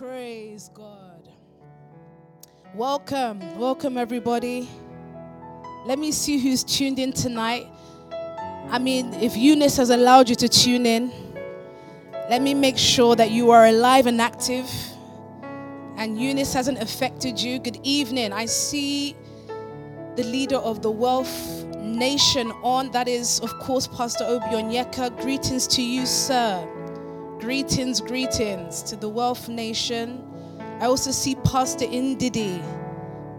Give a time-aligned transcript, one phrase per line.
[0.00, 1.28] Praise God.
[2.74, 4.66] Welcome, welcome everybody.
[5.84, 7.66] Let me see who's tuned in tonight.
[8.70, 11.12] I mean, if Eunice has allowed you to tune in,
[12.30, 14.70] let me make sure that you are alive and active
[15.98, 17.58] and Eunice hasn't affected you.
[17.58, 18.32] Good evening.
[18.32, 19.14] I see
[20.16, 22.90] the leader of the Wealth Nation on.
[22.92, 25.20] That is, of course, Pastor Obi Onyeka.
[25.20, 26.66] Greetings to you, sir.
[27.40, 30.22] Greetings, greetings to the Wealth Nation.
[30.78, 32.62] I also see Pastor Indidi,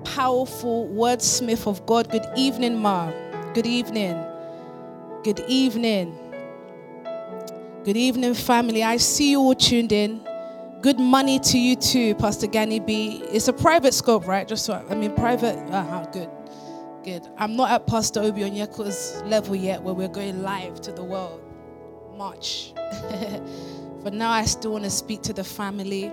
[0.04, 2.10] powerful wordsmith of God.
[2.10, 3.12] Good evening, Ma.
[3.54, 4.20] Good evening.
[5.24, 6.18] Good evening.
[7.84, 8.82] Good evening, family.
[8.82, 10.28] I see you all tuned in.
[10.82, 13.22] Good money to you too, Pastor Gani B.
[13.32, 14.48] It's a private scope, right?
[14.48, 15.58] Just so I mean, private.
[15.72, 16.30] Uh-huh, good,
[17.04, 17.28] good.
[17.38, 21.40] I'm not at Pastor Obi Onyeka's level yet, where we're going live to the world.
[22.18, 22.74] Much.
[24.04, 26.12] but now I still want to speak to the family.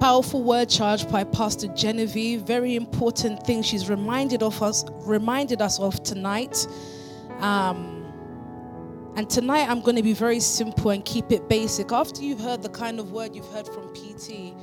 [0.00, 2.42] Powerful word charge by Pastor Genevieve.
[2.42, 6.66] Very important thing she's reminded of us, reminded us of tonight.
[7.40, 7.96] Um,
[9.16, 11.92] and tonight I'm going to be very simple and keep it basic.
[11.92, 14.54] After you've heard the kind of word you've heard from PT,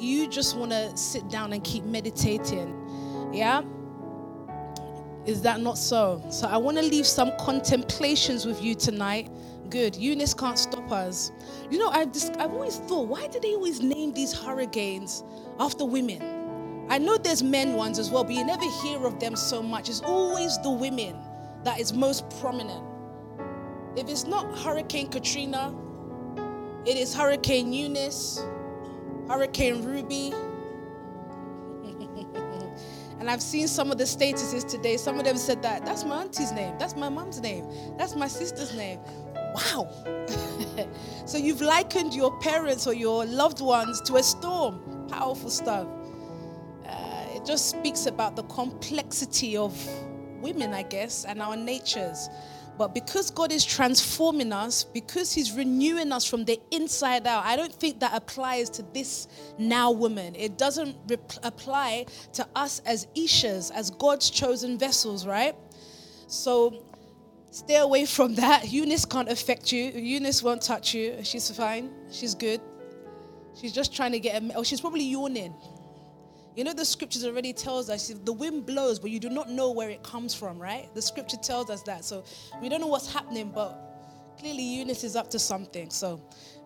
[0.00, 3.30] you just want to sit down and keep meditating.
[3.34, 3.62] Yeah?
[5.26, 6.22] Is that not so?
[6.30, 9.30] So I want to leave some contemplations with you tonight.
[9.70, 9.94] Good.
[9.94, 11.30] Eunice can't stop us.
[11.70, 15.22] You know, I've, just, I've always thought, why do they always name these hurricanes
[15.60, 16.86] after women?
[16.90, 19.88] I know there's men ones as well, but you never hear of them so much.
[19.88, 21.16] It's always the women
[21.62, 22.84] that is most prominent.
[23.96, 25.72] If it's not Hurricane Katrina,
[26.84, 28.44] it is Hurricane Eunice,
[29.28, 30.32] Hurricane Ruby.
[33.20, 34.96] and I've seen some of the statuses today.
[34.96, 38.26] Some of them said that that's my auntie's name, that's my mom's name, that's my
[38.26, 38.98] sister's name.
[39.54, 39.88] Wow.
[41.26, 45.06] so you've likened your parents or your loved ones to a storm.
[45.08, 45.86] Powerful stuff.
[46.86, 49.74] Uh, it just speaks about the complexity of
[50.40, 52.28] women, I guess, and our natures.
[52.78, 57.54] But because God is transforming us, because He's renewing us from the inside out, I
[57.54, 59.28] don't think that applies to this
[59.58, 60.34] now woman.
[60.34, 65.54] It doesn't rep- apply to us as Ishas, as God's chosen vessels, right?
[66.26, 66.82] So
[67.50, 68.70] stay away from that.
[68.70, 69.84] Eunice can't affect you.
[69.90, 71.18] Eunice won't touch you.
[71.22, 71.90] She's fine.
[72.10, 72.60] She's good.
[73.60, 74.54] She's just trying to get a.
[74.54, 75.54] Oh, she's probably yawning.
[76.56, 79.70] You know, the scriptures already tells us the wind blows, but you do not know
[79.70, 80.92] where it comes from, right?
[80.94, 82.04] The scripture tells us that.
[82.04, 82.24] So
[82.60, 83.78] we don't know what's happening, but
[84.38, 85.90] clearly Eunice is up to something.
[85.90, 86.20] So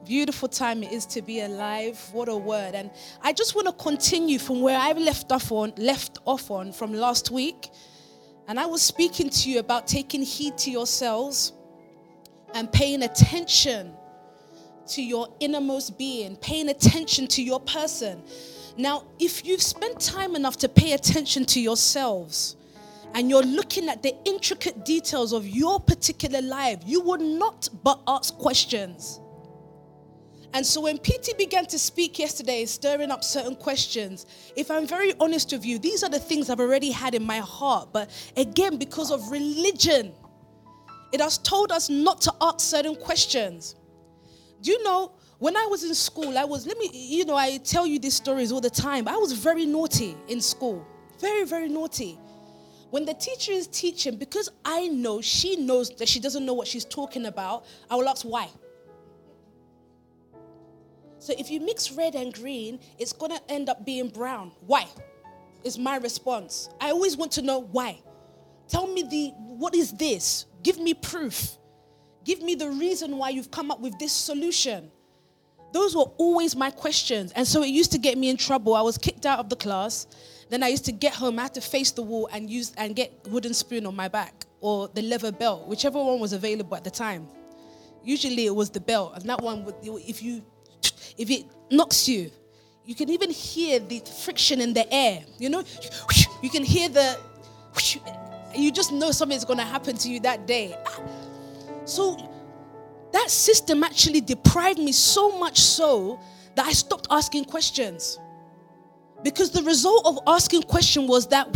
[0.06, 2.01] beautiful time it is to be alive.
[2.12, 2.75] What a word.
[2.75, 2.91] And
[3.22, 6.95] I just want to continue from where I left off on, left off on from
[6.95, 7.69] last week.
[8.47, 11.53] And I was speaking to you about taking heed to yourselves
[12.53, 13.93] and paying attention
[14.88, 18.22] to your innermost being, paying attention to your person.
[18.77, 22.56] Now, if you've spent time enough to pay attention to yourselves
[23.15, 28.00] and you're looking at the intricate details of your particular life, you would not but
[28.06, 29.21] ask questions.
[30.54, 35.12] And so when PT began to speak yesterday, stirring up certain questions, if I'm very
[35.19, 37.88] honest with you, these are the things I've already had in my heart.
[37.92, 40.12] But again, because of religion,
[41.12, 43.75] it has told us not to ask certain questions.
[44.62, 45.10] Do you know
[45.41, 48.15] when I was in school, I was, let me, you know, I tell you these
[48.15, 49.09] stories all the time.
[49.09, 50.86] I was very naughty in school.
[51.21, 52.16] Very, very naughty.
[52.91, 56.69] When the teacher is teaching, because I know she knows that she doesn't know what
[56.69, 58.48] she's talking about, I will ask why.
[61.25, 64.53] So if you mix red and green, it's gonna end up being brown.
[64.67, 64.87] Why?
[65.62, 66.69] Is my response.
[66.83, 68.03] I always want to know why.
[68.69, 70.45] Tell me the what is this?
[70.63, 71.57] Give me proof.
[72.27, 74.91] Give me the reason why you've come up with this solution.
[75.73, 77.33] Those were always my questions.
[77.33, 78.75] And so it used to get me in trouble.
[78.75, 80.07] I was kicked out of the class.
[80.51, 82.95] Then I used to get home, I had to face the wall and use and
[82.95, 86.84] get wooden spoon on my back or the leather belt, whichever one was available at
[86.84, 87.27] the time.
[88.05, 90.45] Usually it was the belt, and that one would if you
[91.17, 92.31] if it knocks you,
[92.84, 95.25] you can even hear the friction in the air.
[95.39, 95.65] You know,
[96.43, 97.19] you can hear the
[98.55, 100.77] you just know something's gonna happen to you that day.
[100.87, 101.01] Ah.
[101.84, 102.16] So
[103.13, 106.21] that system actually deprived me so much so
[106.55, 108.19] that I stopped asking questions.
[109.22, 111.49] Because the result of asking question was that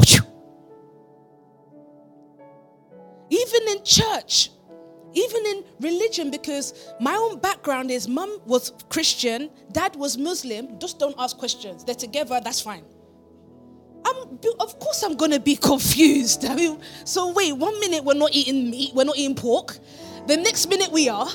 [3.31, 4.51] even in church,
[5.15, 10.99] even in religion, because my own background is mum was Christian, dad was Muslim, just
[10.99, 11.85] don't ask questions.
[11.85, 12.85] They're together, that's fine.
[14.05, 16.45] I'm, of course, I'm gonna be confused.
[16.45, 19.79] I mean, so wait, one minute we're not eating meat, we're not eating pork,
[20.27, 21.29] the next minute we are.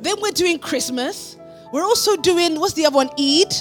[0.00, 1.36] Then we're doing Christmas.
[1.72, 3.10] We're also doing, what's the other one?
[3.18, 3.52] Eid.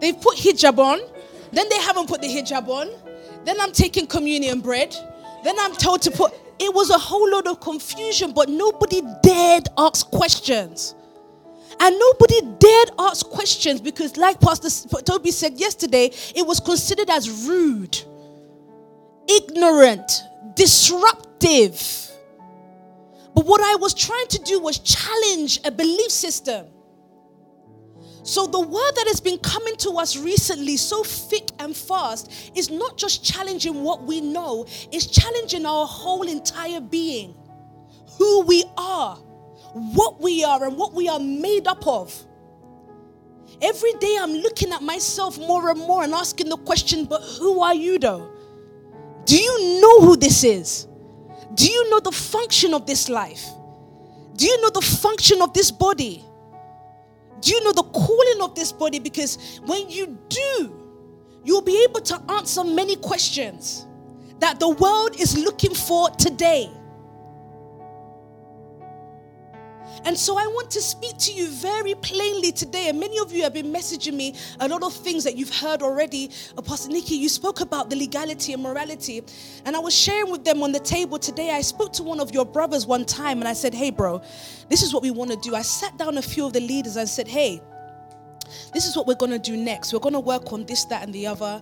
[0.00, 1.00] They've put hijab on,
[1.52, 2.90] then they haven't put the hijab on.
[3.44, 4.94] Then I'm taking communion bread.
[5.44, 6.34] Then I'm told to put.
[6.58, 10.94] It was a whole lot of confusion, but nobody dared ask questions.
[11.78, 14.70] And nobody dared ask questions because, like Pastor
[15.02, 17.98] Toby said yesterday, it was considered as rude,
[19.28, 20.10] ignorant,
[20.54, 22.10] disruptive.
[23.34, 26.66] But what I was trying to do was challenge a belief system.
[28.26, 32.70] So, the word that has been coming to us recently, so thick and fast, is
[32.70, 37.36] not just challenging what we know, it's challenging our whole entire being,
[38.18, 42.12] who we are, what we are, and what we are made up of.
[43.62, 47.60] Every day I'm looking at myself more and more and asking the question, but who
[47.60, 48.28] are you though?
[49.24, 50.88] Do you know who this is?
[51.54, 53.46] Do you know the function of this life?
[54.34, 56.24] Do you know the function of this body?
[57.40, 58.98] Do you know the calling of this body?
[58.98, 60.74] Because when you do,
[61.44, 63.86] you'll be able to answer many questions
[64.40, 66.70] that the world is looking for today.
[70.06, 72.88] And so I want to speak to you very plainly today.
[72.88, 75.82] And many of you have been messaging me a lot of things that you've heard
[75.82, 76.30] already.
[76.56, 79.24] Apostle Nikki, you spoke about the legality and morality.
[79.64, 81.50] And I was sharing with them on the table today.
[81.50, 84.22] I spoke to one of your brothers one time and I said, Hey, bro,
[84.70, 85.56] this is what we want to do.
[85.56, 87.60] I sat down a few of the leaders and said, Hey,
[88.72, 89.92] this is what we're going to do next.
[89.92, 91.60] We're going to work on this, that, and the other.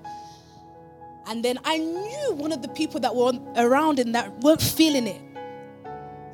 [1.29, 5.07] And then I knew one of the people that were around in that weren't feeling
[5.07, 5.34] it.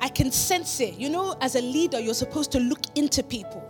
[0.01, 0.95] I can sense it.
[0.95, 3.61] You know, as a leader, you're supposed to look into people.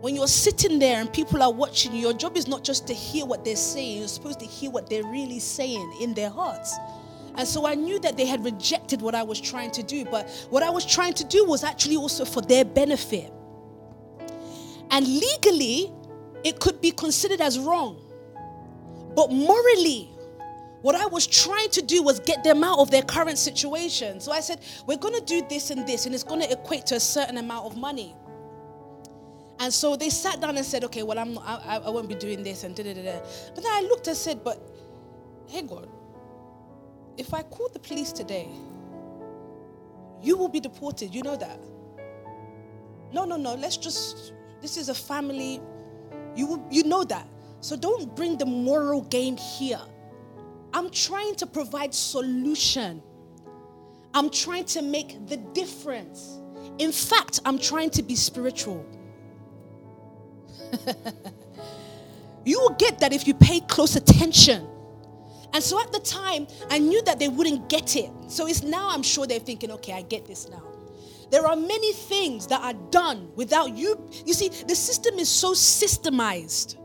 [0.00, 2.94] When you're sitting there and people are watching you, your job is not just to
[2.94, 6.76] hear what they're saying, you're supposed to hear what they're really saying in their hearts.
[7.36, 10.30] And so I knew that they had rejected what I was trying to do, but
[10.50, 13.32] what I was trying to do was actually also for their benefit.
[14.90, 15.92] And legally,
[16.42, 18.00] it could be considered as wrong.
[19.16, 20.10] But morally,
[20.84, 24.20] what I was trying to do was get them out of their current situation.
[24.20, 26.84] So I said, We're going to do this and this, and it's going to equate
[26.88, 28.14] to a certain amount of money.
[29.60, 32.14] And so they sat down and said, Okay, well, I'm not, I, I won't be
[32.14, 33.18] doing this, and da da da.
[33.54, 34.60] But then I looked and said, But
[35.46, 35.88] hey, God,
[37.16, 38.50] if I call the police today,
[40.20, 41.14] you will be deported.
[41.14, 41.60] You know that.
[43.10, 43.54] No, no, no.
[43.54, 45.62] Let's just, this is a family.
[46.36, 47.26] You, will, you know that.
[47.62, 49.80] So don't bring the moral game here.
[50.74, 53.00] I'm trying to provide solution.
[54.12, 56.40] I'm trying to make the difference.
[56.78, 58.84] In fact, I'm trying to be spiritual.
[62.44, 64.66] you will get that if you pay close attention.
[65.52, 68.10] And so at the time, I knew that they wouldn't get it.
[68.26, 70.62] So it's now I'm sure they're thinking, okay, I get this now.
[71.30, 74.00] There are many things that are done without you.
[74.26, 76.76] You see, the system is so systemized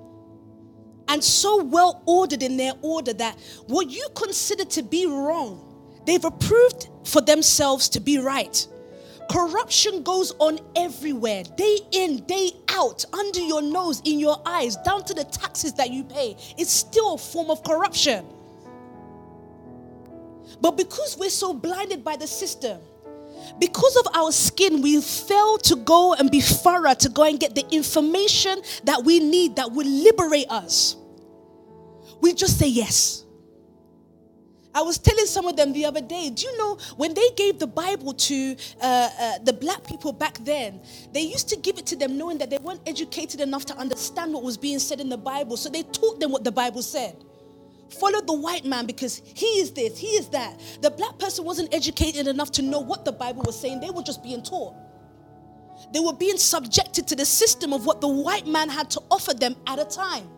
[1.09, 6.23] and so well ordered in their order that what you consider to be wrong, they've
[6.23, 8.67] approved for themselves to be right.
[9.29, 15.03] Corruption goes on everywhere, day in, day out, under your nose, in your eyes, down
[15.05, 16.35] to the taxes that you pay.
[16.57, 18.25] It's still a form of corruption.
[20.61, 22.79] But because we're so blinded by the system,
[23.59, 27.55] because of our skin, we fail to go and be thorough to go and get
[27.55, 30.95] the information that we need that will liberate us.
[32.21, 33.25] We just say yes.
[34.73, 37.57] I was telling some of them the other day, do you know when they gave
[37.57, 41.87] the Bible to uh, uh, the black people back then, they used to give it
[41.87, 45.09] to them knowing that they weren't educated enough to understand what was being said in
[45.09, 45.57] the Bible.
[45.57, 47.15] So they taught them what the Bible said.
[47.89, 50.59] Follow the white man because he is this, he is that.
[50.81, 54.03] The black person wasn't educated enough to know what the Bible was saying, they were
[54.03, 54.75] just being taught.
[55.93, 59.33] They were being subjected to the system of what the white man had to offer
[59.33, 60.29] them at a time.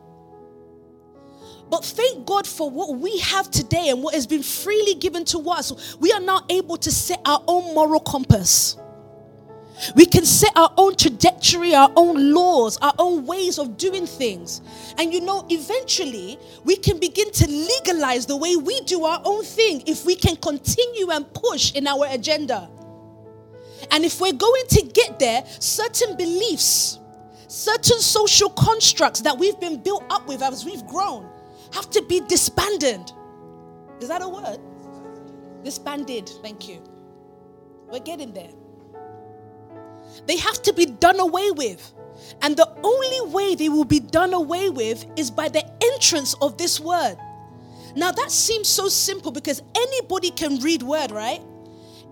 [1.70, 5.40] But thank God for what we have today and what has been freely given to
[5.50, 5.96] us.
[6.00, 8.78] We are now able to set our own moral compass.
[9.96, 14.62] We can set our own trajectory, our own laws, our own ways of doing things.
[14.98, 19.44] And you know, eventually, we can begin to legalize the way we do our own
[19.44, 22.70] thing if we can continue and push in our agenda.
[23.90, 27.00] And if we're going to get there, certain beliefs,
[27.48, 31.28] certain social constructs that we've been built up with as we've grown
[31.74, 33.12] have to be disbanded.
[34.00, 34.60] Is that a word?
[35.64, 36.30] Disbanded.
[36.42, 36.82] Thank you.
[37.92, 38.52] We're getting there.
[40.26, 41.94] They have to be done away with.
[42.42, 45.64] And the only way they will be done away with is by the
[45.94, 47.18] entrance of this word.
[47.96, 51.42] Now, that seems so simple because anybody can read word, right?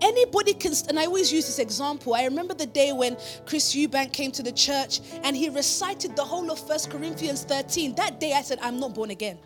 [0.02, 2.14] Anybody can, and I always use this example.
[2.14, 3.16] I remember the day when
[3.46, 7.94] Chris Eubank came to the church and he recited the whole of First Corinthians 13.
[7.96, 9.38] That day I said, I'm not born again.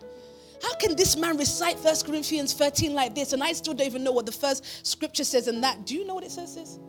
[0.63, 3.33] How can this man recite First Corinthians 13 like this?
[3.33, 5.85] And I still don't even know what the first scripture says in that.
[5.85, 6.79] Do you know what it says?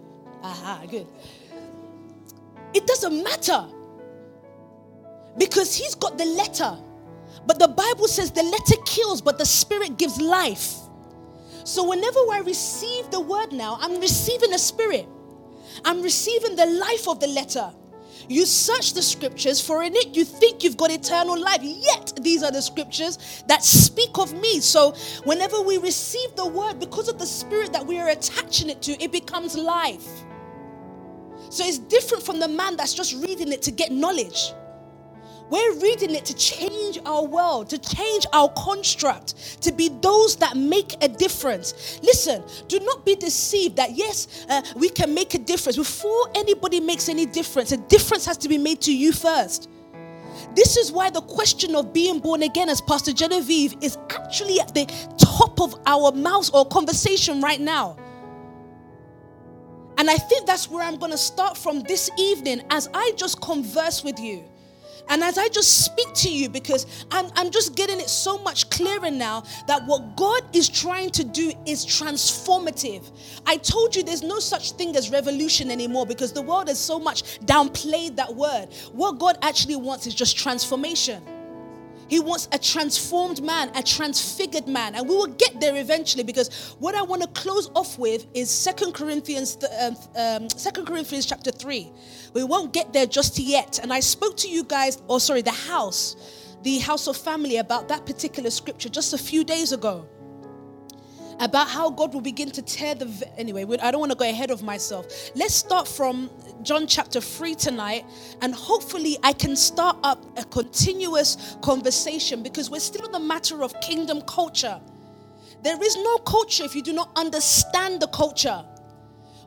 [0.42, 1.06] Aha, good.
[2.75, 3.66] It doesn't matter
[5.38, 6.76] because he's got the letter.
[7.46, 10.75] But the Bible says the letter kills, but the spirit gives life.
[11.64, 15.06] So whenever I receive the word now, I'm receiving a spirit.
[15.85, 17.73] I'm receiving the life of the letter.
[18.28, 21.61] You search the scriptures, for in it you think you've got eternal life.
[21.62, 24.61] Yet these are the scriptures that speak of me.
[24.61, 24.92] So
[25.25, 29.00] whenever we receive the word, because of the spirit that we are attaching it to,
[29.02, 30.25] it becomes life.
[31.56, 34.52] So it's different from the man that's just reading it to get knowledge.
[35.48, 40.54] We're reading it to change our world, to change our construct, to be those that
[40.54, 41.98] make a difference.
[42.02, 45.78] Listen, do not be deceived that yes, uh, we can make a difference.
[45.78, 49.70] Before anybody makes any difference, a difference has to be made to you first.
[50.54, 54.75] This is why the question of being born again, as Pastor Genevieve, is actually at
[54.75, 54.84] the
[55.16, 57.96] top of our mouths or conversation right now.
[59.98, 63.40] And I think that's where I'm going to start from this evening as I just
[63.40, 64.44] converse with you.
[65.08, 68.68] And as I just speak to you, because I'm, I'm just getting it so much
[68.70, 73.08] clearer now that what God is trying to do is transformative.
[73.46, 76.98] I told you there's no such thing as revolution anymore because the world has so
[76.98, 78.66] much downplayed that word.
[78.92, 81.22] What God actually wants is just transformation.
[82.08, 84.94] He wants a transformed man, a transfigured man.
[84.94, 88.50] And we will get there eventually because what I want to close off with is
[88.50, 91.90] Second Corinthians, um, um, 2 Corinthians chapter 3.
[92.34, 93.80] We won't get there just yet.
[93.82, 96.16] And I spoke to you guys, or sorry, the house,
[96.62, 100.08] the house of family about that particular scripture just a few days ago
[101.40, 103.28] about how God will begin to tear the.
[103.38, 105.30] Anyway, I don't want to go ahead of myself.
[105.34, 106.30] Let's start from
[106.62, 108.04] John chapter 3 tonight,
[108.42, 113.62] and hopefully, I can start up a continuous conversation because we're still on the matter
[113.62, 114.80] of kingdom culture.
[115.62, 118.64] There is no culture if you do not understand the culture.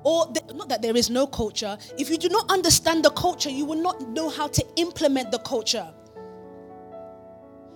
[0.03, 3.49] Or, the, not that there is no culture, if you do not understand the culture,
[3.49, 5.87] you will not know how to implement the culture.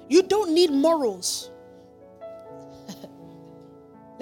[0.08, 1.50] You don't need morals.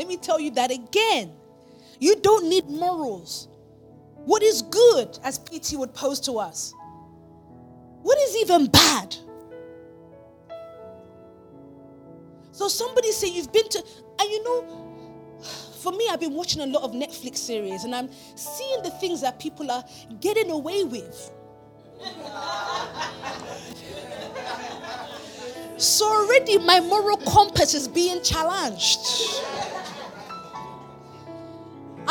[0.02, 1.32] Let me tell you that again.
[2.00, 3.48] You don't need morals.
[4.26, 6.74] What is good, as PT would pose to us?
[8.02, 9.16] What is even bad?
[12.52, 13.84] So somebody say you've been to,
[14.20, 15.38] and you know,
[15.84, 19.22] for me, I've been watching a lot of Netflix series and I'm seeing the things
[19.22, 19.84] that people are
[20.20, 21.32] getting away with.
[25.78, 28.98] so already my moral compass is being challenged.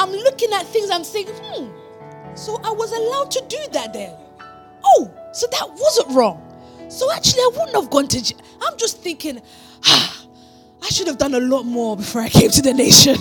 [0.00, 1.66] I'm looking at things, I'm saying, hmm,
[2.35, 4.14] so I was allowed to do that then.
[4.83, 6.40] Oh, so that wasn't wrong.
[6.88, 8.38] So actually, I wouldn't have gone to jail.
[8.62, 9.42] I'm just thinking,
[9.85, 10.25] ah,
[10.83, 13.16] I should have done a lot more before I came to the nation.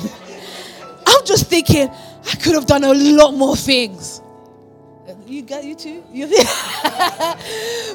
[1.06, 4.22] I'm just thinking, I could have done a lot more things.
[5.28, 6.02] You got you too?
[6.14, 6.28] You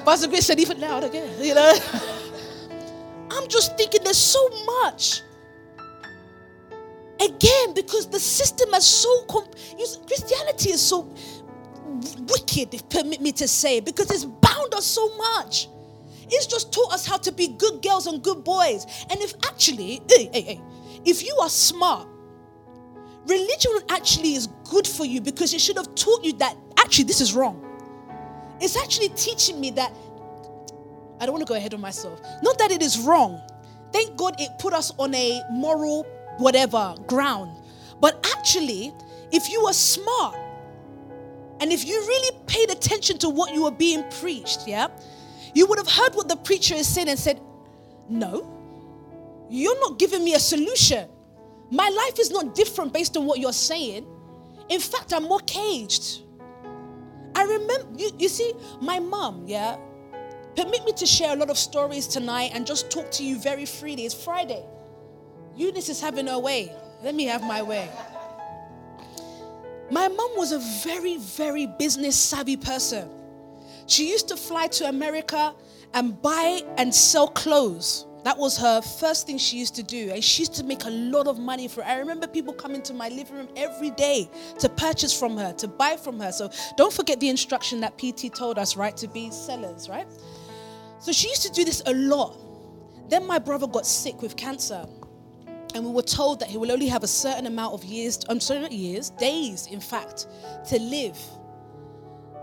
[0.04, 1.74] Pastor Grace said even loud again, you know.
[3.30, 5.22] I'm just thinking there's so much
[7.20, 9.54] Again, because the system is so, comp-
[10.06, 11.08] Christianity is so
[12.28, 15.68] wicked, if permit me to say, because it's bound us so much.
[16.28, 18.86] It's just taught us how to be good girls and good boys.
[19.10, 20.60] And if actually, hey, hey, hey,
[21.04, 22.08] if you are smart,
[23.26, 27.20] religion actually is good for you because it should have taught you that actually this
[27.20, 27.60] is wrong.
[28.60, 29.94] It's actually teaching me that
[31.20, 32.20] I don't want to go ahead of myself.
[32.42, 33.40] Not that it is wrong.
[33.92, 36.06] Thank God it put us on a moral
[36.38, 37.56] whatever ground.
[38.00, 38.92] But actually,
[39.32, 40.36] if you were smart
[41.60, 44.88] and if you really paid attention to what you were being preached, yeah,
[45.54, 47.40] you would have heard what the preacher is saying and said,
[48.08, 48.50] No,
[49.48, 51.08] you're not giving me a solution.
[51.70, 54.06] My life is not different based on what you're saying.
[54.68, 56.22] In fact, I'm more caged.
[57.34, 59.76] I remember, you, you see, my mom, yeah,
[60.56, 63.66] permit me to share a lot of stories tonight and just talk to you very
[63.66, 64.04] freely.
[64.04, 64.64] It's Friday.
[65.56, 66.72] Eunice is having her way.
[67.02, 67.88] Let me have my way.
[69.90, 73.08] My mom was a very, very business savvy person.
[73.86, 75.54] She used to fly to America
[75.92, 78.06] and buy and sell clothes.
[78.24, 80.10] That was her first thing she used to do.
[80.10, 81.86] And she used to make a lot of money for it.
[81.86, 84.30] I remember people coming to my living room every day
[84.60, 86.32] to purchase from her, to buy from her.
[86.32, 88.96] So don't forget the instruction that PT told us, right?
[88.96, 90.06] To be sellers, right?
[91.00, 92.38] So she used to do this a lot.
[93.10, 94.86] Then my brother got sick with cancer.
[95.74, 98.38] And we were told that he will only have a certain amount of years, I'm
[98.38, 100.28] sorry, not years, days, in fact,
[100.68, 101.18] to live.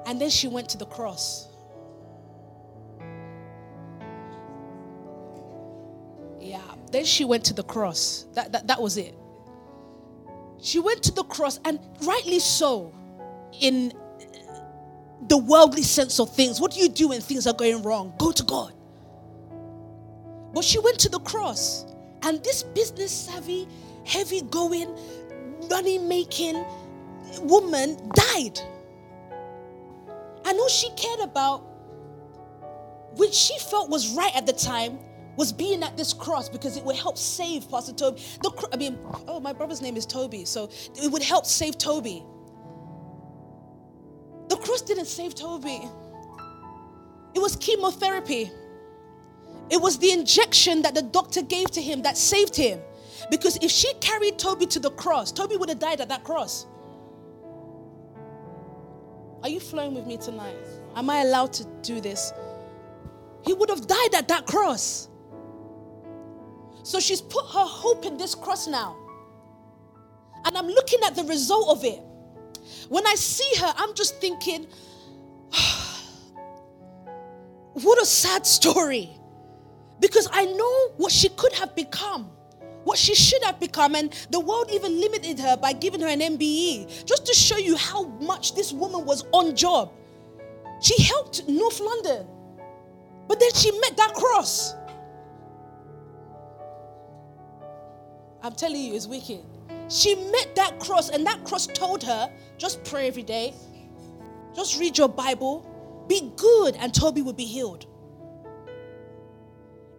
[0.06, 1.48] And then she went to the cross.
[6.42, 6.60] Yeah,
[6.92, 8.26] then she went to the cross.
[8.34, 9.16] That, that, that was it.
[10.60, 12.94] She went to the cross, and rightly so,
[13.62, 13.94] in
[15.28, 16.60] the worldly sense of things.
[16.60, 18.14] What do you do when things are going wrong?
[18.18, 18.74] Go to God.
[20.54, 21.86] But she went to the cross,
[22.24, 23.68] and this business savvy,
[24.06, 24.96] heavy going,
[25.70, 26.64] money making
[27.42, 28.60] woman died.
[30.46, 31.60] And all she cared about,
[33.16, 35.00] which she felt was right at the time,
[35.38, 38.22] was being at this cross because it would help save Pastor Toby.
[38.42, 40.70] The, I mean, oh, my brother's name is Toby, so
[41.02, 42.24] it would help save Toby.
[44.50, 45.82] The cross didn't save Toby,
[47.34, 48.52] it was chemotherapy.
[49.72, 52.82] It was the injection that the doctor gave to him that saved him.
[53.30, 56.68] Because if she carried Toby to the cross, Toby would have died at that cross.
[59.42, 60.58] Are you flowing with me tonight?
[60.96, 62.34] Am I allowed to do this?
[63.46, 65.08] He would have died at that cross.
[66.84, 68.98] So she's put her hope in this cross now.
[70.44, 72.02] And I'm looking at the result of it.
[72.90, 74.68] When I see her, I'm just thinking,
[77.74, 79.21] what a sad story.
[80.02, 82.32] Because I know what she could have become,
[82.84, 83.96] what she should have become.
[83.96, 87.78] And the world even limited her by giving her an MBE, just to show you
[87.78, 89.94] how much this woman was on job.
[90.82, 92.26] She helped North London,
[93.28, 94.74] but then she met that cross.
[98.42, 99.42] I'm telling you, it's wicked.
[99.88, 103.54] She met that cross, and that cross told her just pray every day,
[104.56, 105.64] just read your Bible,
[106.08, 107.86] be good, and Toby will be healed.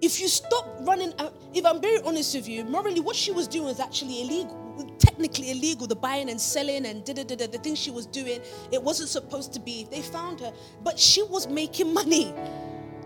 [0.02, 1.12] If you stop running,
[1.54, 5.52] if I'm very honest with you, morally, what she was doing was actually illegal, technically
[5.52, 5.86] illegal.
[5.86, 8.40] The buying and selling and da da da the things she was doing,
[8.72, 9.86] it wasn't supposed to be.
[9.88, 12.34] They found her, but she was making money.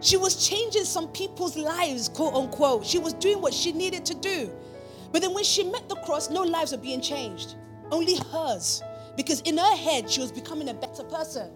[0.01, 2.87] She was changing some people's lives, quote unquote.
[2.87, 4.51] She was doing what she needed to do.
[5.13, 7.57] But then when she met the cross, no lives are being changed,
[7.91, 8.83] only hers.
[9.19, 11.51] Because in her head, she was becoming a better person,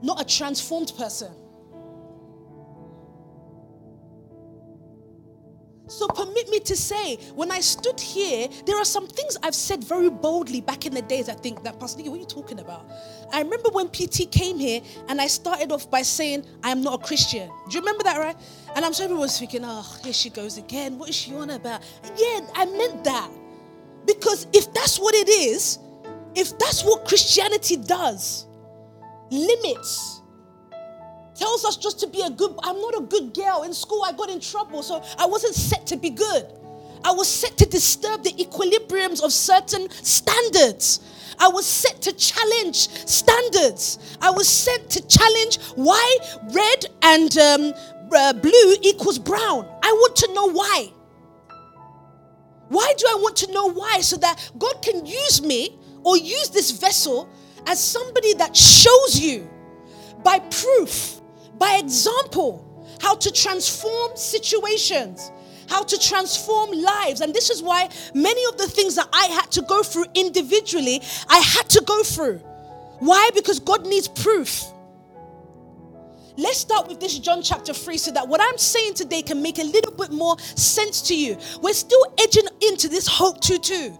[0.00, 1.32] not a transformed person.
[5.86, 9.84] So permit me to say, when I stood here, there are some things I've said
[9.84, 11.28] very boldly back in the days.
[11.28, 12.90] I think that Pastor Nicky, what are you talking about?
[13.32, 17.02] I remember when PT came here and I started off by saying, I am not
[17.02, 17.48] a Christian.
[17.68, 18.36] Do you remember that, right?
[18.74, 20.98] And I'm sure everyone was thinking, oh, here she goes again.
[20.98, 21.82] What is she on about?
[22.16, 23.30] Yeah, I meant that.
[24.06, 25.78] Because if that's what it is,
[26.34, 28.46] if that's what Christianity does,
[29.30, 30.22] limits,
[31.34, 33.62] tells us just to be a good i'm not a good girl.
[33.64, 36.46] In school i got in trouble so i wasn't set to be good.
[37.04, 41.00] I was set to disturb the equilibriums of certain standards.
[41.38, 44.16] I was set to challenge standards.
[44.22, 46.16] I was set to challenge why
[46.50, 47.74] red and um,
[48.10, 49.68] uh, blue equals brown.
[49.82, 50.92] I want to know why.
[52.68, 54.00] Why do i want to know why?
[54.00, 57.28] So that god can use me or use this vessel
[57.66, 59.48] as somebody that shows you
[60.22, 61.20] by proof
[61.58, 62.64] by example
[63.00, 65.30] how to transform situations,
[65.68, 67.20] how to transform lives.
[67.20, 71.02] And this is why many of the things that I had to go through individually,
[71.28, 72.38] I had to go through.
[73.00, 73.30] Why?
[73.34, 74.64] Because God needs proof.
[76.36, 79.58] Let's start with this John chapter 3 so that what I'm saying today can make
[79.58, 81.38] a little bit more sense to you.
[81.62, 83.96] We're still edging into this Hope 22.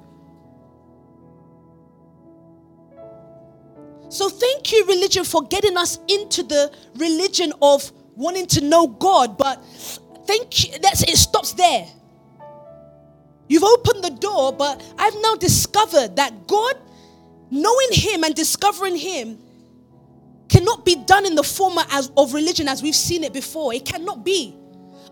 [4.14, 9.36] So thank you, religion, for getting us into the religion of wanting to know God.
[9.36, 9.56] But
[10.24, 11.84] thank you, that's it stops there.
[13.48, 16.76] You've opened the door, but I've now discovered that God,
[17.50, 19.36] knowing Him and discovering Him,
[20.48, 23.74] cannot be done in the format as, of religion as we've seen it before.
[23.74, 24.56] It cannot be.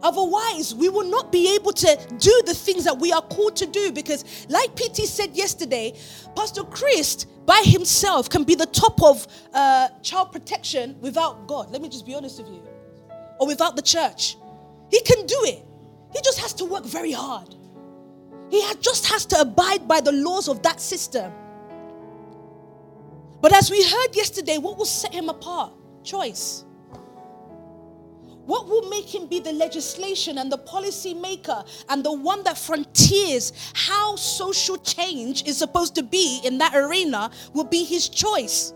[0.02, 3.66] Otherwise, we will not be able to do the things that we are called to
[3.66, 5.94] do because, like PT said yesterday,
[6.34, 11.70] Pastor Chris by himself can be the top of uh, child protection without God.
[11.70, 12.62] Let me just be honest with you.
[13.38, 14.36] Or without the church.
[14.90, 15.64] He can do it.
[16.12, 17.54] He just has to work very hard.
[18.50, 21.32] He just has to abide by the laws of that system.
[23.40, 25.72] But as we heard yesterday, what will set him apart?
[26.04, 26.64] Choice.
[28.46, 32.58] What will make him be the legislation and the policy maker and the one that
[32.58, 38.74] frontiers how social change is supposed to be in that arena will be his choice.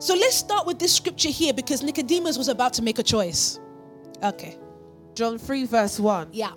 [0.00, 3.60] So let's start with this scripture here because Nicodemus was about to make a choice.
[4.22, 4.58] Okay.
[5.14, 6.30] John 3, verse 1.
[6.32, 6.52] Yeah.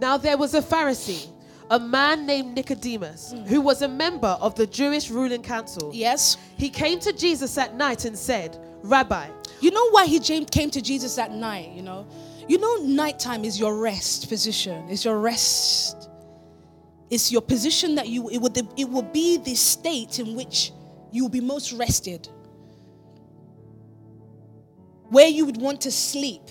[0.00, 1.28] Now there was a Pharisee,
[1.70, 3.44] a man named Nicodemus, hmm.
[3.44, 5.92] who was a member of the Jewish ruling council.
[5.94, 6.36] Yes.
[6.56, 9.28] He came to Jesus at night and said, Rabbi,
[9.60, 12.06] You know why he came to Jesus at night, you know?
[12.48, 14.88] You know, nighttime is your rest position.
[14.88, 16.08] It's your rest.
[17.10, 20.72] It's your position that you it would it will be the state in which
[21.12, 22.28] you will be most rested.
[25.10, 26.42] Where you would want to sleep.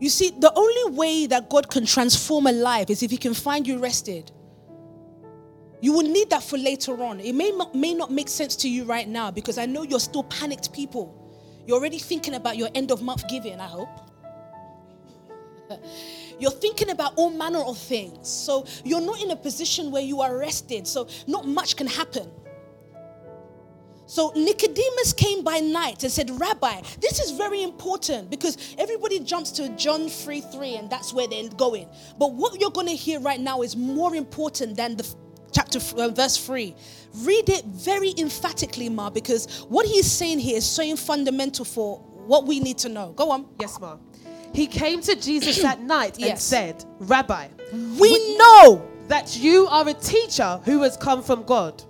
[0.00, 3.34] You see, the only way that God can transform a life is if He can
[3.34, 4.30] find you rested.
[5.80, 7.20] You will need that for later on.
[7.20, 10.24] It may may not make sense to you right now because I know you're still
[10.24, 11.19] panicked people.
[11.66, 13.88] You're already thinking about your end of month giving, I hope.
[16.38, 18.28] You're thinking about all manner of things.
[18.28, 20.86] So you're not in a position where you are rested.
[20.86, 22.30] So not much can happen.
[24.06, 29.52] So Nicodemus came by night and said, Rabbi, this is very important because everybody jumps
[29.52, 31.88] to John 3 3 and that's where they're going.
[32.18, 35.04] But what you're going to hear right now is more important than the
[35.52, 36.74] chapter uh, verse 3
[37.22, 42.46] read it very emphatically ma because what he's saying here is so fundamental for what
[42.46, 43.96] we need to know go on yes, ma.
[44.52, 46.42] He came to Jesus at night and Yes.
[46.42, 47.46] said, Rabbi,
[48.00, 51.82] we know that you are a teacher who has come from God.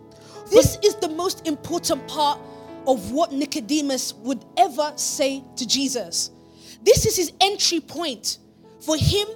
[0.51, 2.38] this is the most important part
[2.87, 6.31] of what nicodemus would ever say to jesus
[6.83, 8.38] this is his entry point
[8.81, 9.29] for him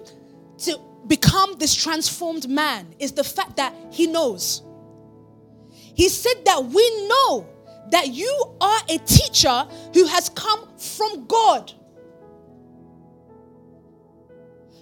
[0.58, 4.62] to become this transformed man is the fact that he knows
[5.94, 7.46] he said that we know
[7.90, 11.72] that you are a teacher who has come from God.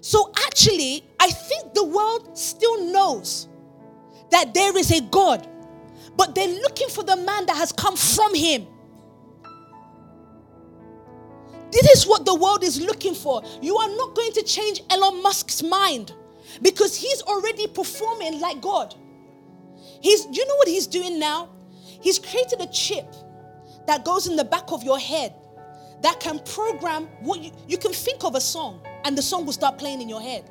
[0.01, 3.49] So, actually, I think the world still knows
[4.31, 5.47] that there is a God,
[6.17, 8.67] but they're looking for the man that has come from him.
[11.73, 13.43] This is what the world is looking for.
[13.63, 16.13] You are not going to change Elon Musk's mind
[16.61, 18.95] because he's already performing like God.
[20.03, 21.49] He's, do you know what he's doing now?
[22.03, 23.15] He's created a chip
[23.87, 25.35] that goes in the back of your head
[26.03, 29.53] that can program what you, you can think of a song and the song will
[29.53, 30.51] start playing in your head.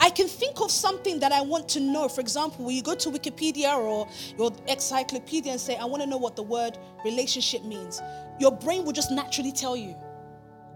[0.00, 2.08] I can think of something that I want to know.
[2.08, 4.08] For example, when you go to Wikipedia or
[4.38, 8.00] your encyclopedia and say, I want to know what the word relationship means,
[8.38, 9.94] your brain will just naturally tell you.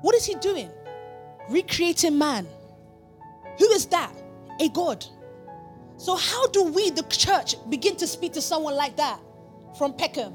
[0.05, 0.69] What is he doing?
[1.49, 2.47] Recreating man.
[3.59, 4.13] Who is that?
[4.61, 5.03] A God.
[5.97, 9.19] So, how do we, the church, begin to speak to someone like that
[9.79, 10.35] from Peckham?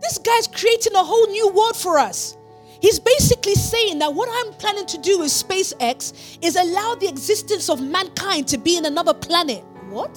[0.00, 2.38] This guy's creating a whole new world for us.
[2.80, 7.68] He's basically saying that what I'm planning to do with SpaceX is allow the existence
[7.68, 9.62] of mankind to be in another planet.
[9.90, 10.16] What?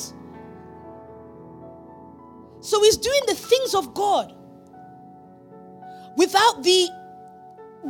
[2.62, 4.34] So he's doing the things of God
[6.15, 6.88] without the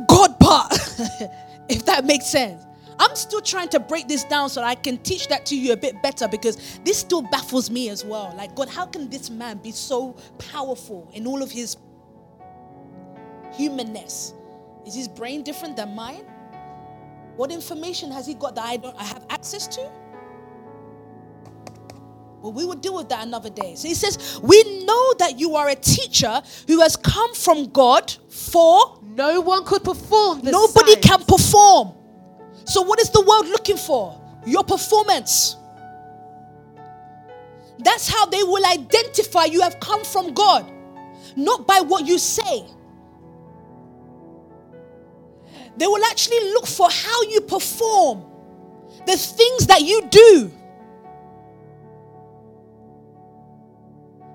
[0.08, 0.72] God part,
[1.68, 2.62] if that makes sense.
[2.98, 5.76] I'm still trying to break this down so I can teach that to you a
[5.76, 8.34] bit better because this still baffles me as well.
[8.36, 11.76] Like, God, how can this man be so powerful in all of his
[13.54, 14.34] humanness?
[14.86, 16.24] Is his brain different than mine?
[17.36, 19.90] What information has he got that I don't I have access to?
[22.40, 23.74] Well, we will deal with that another day.
[23.74, 28.14] So he says, We know that you are a teacher who has come from God
[28.28, 31.06] for No one could perform nobody signs.
[31.06, 31.94] can perform.
[32.66, 34.20] So, what is the world looking for?
[34.44, 35.56] Your performance.
[37.78, 40.70] That's how they will identify you have come from God,
[41.34, 42.66] not by what you say.
[45.78, 48.24] They will actually look for how you perform,
[49.06, 50.50] the things that you do.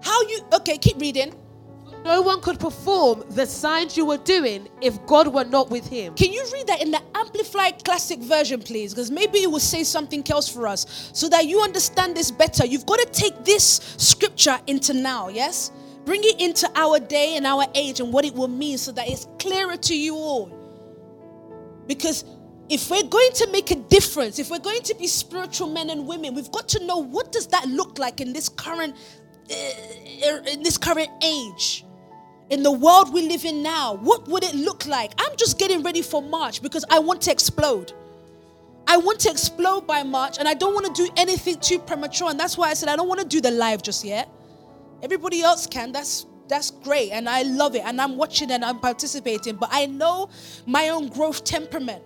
[0.02, 1.34] How you, okay, keep reading.
[2.04, 6.16] No one could perform the signs you were doing if God were not with him.
[6.16, 8.94] Can you read that in the Amplified Classic version, please?
[8.94, 12.66] Because maybe it will say something else for us so that you understand this better.
[12.66, 15.72] You've got to take this scripture into now, yes?
[16.04, 19.08] Bring it into our day and our age and what it will mean so that
[19.08, 20.52] it's clearer to you all.
[21.86, 22.26] Because
[22.68, 26.08] if we're going to make a difference, if we're going to be spiritual men and
[26.08, 28.96] women, we've got to know what does that look like in this current
[29.52, 31.86] uh, in this current age
[32.52, 35.14] in the world we live in now, what would it look like?
[35.18, 37.94] I'm just getting ready for March because I want to explode.
[38.86, 42.30] I want to explode by March and I don't want to do anything too premature.
[42.30, 44.30] And that's why I said I don't want to do the live just yet.
[45.02, 45.94] Everybody else can.
[45.94, 49.86] That's that's great and I love it and I'm watching and I'm participating, but I
[49.86, 50.30] know
[50.66, 52.04] my own growth temperament.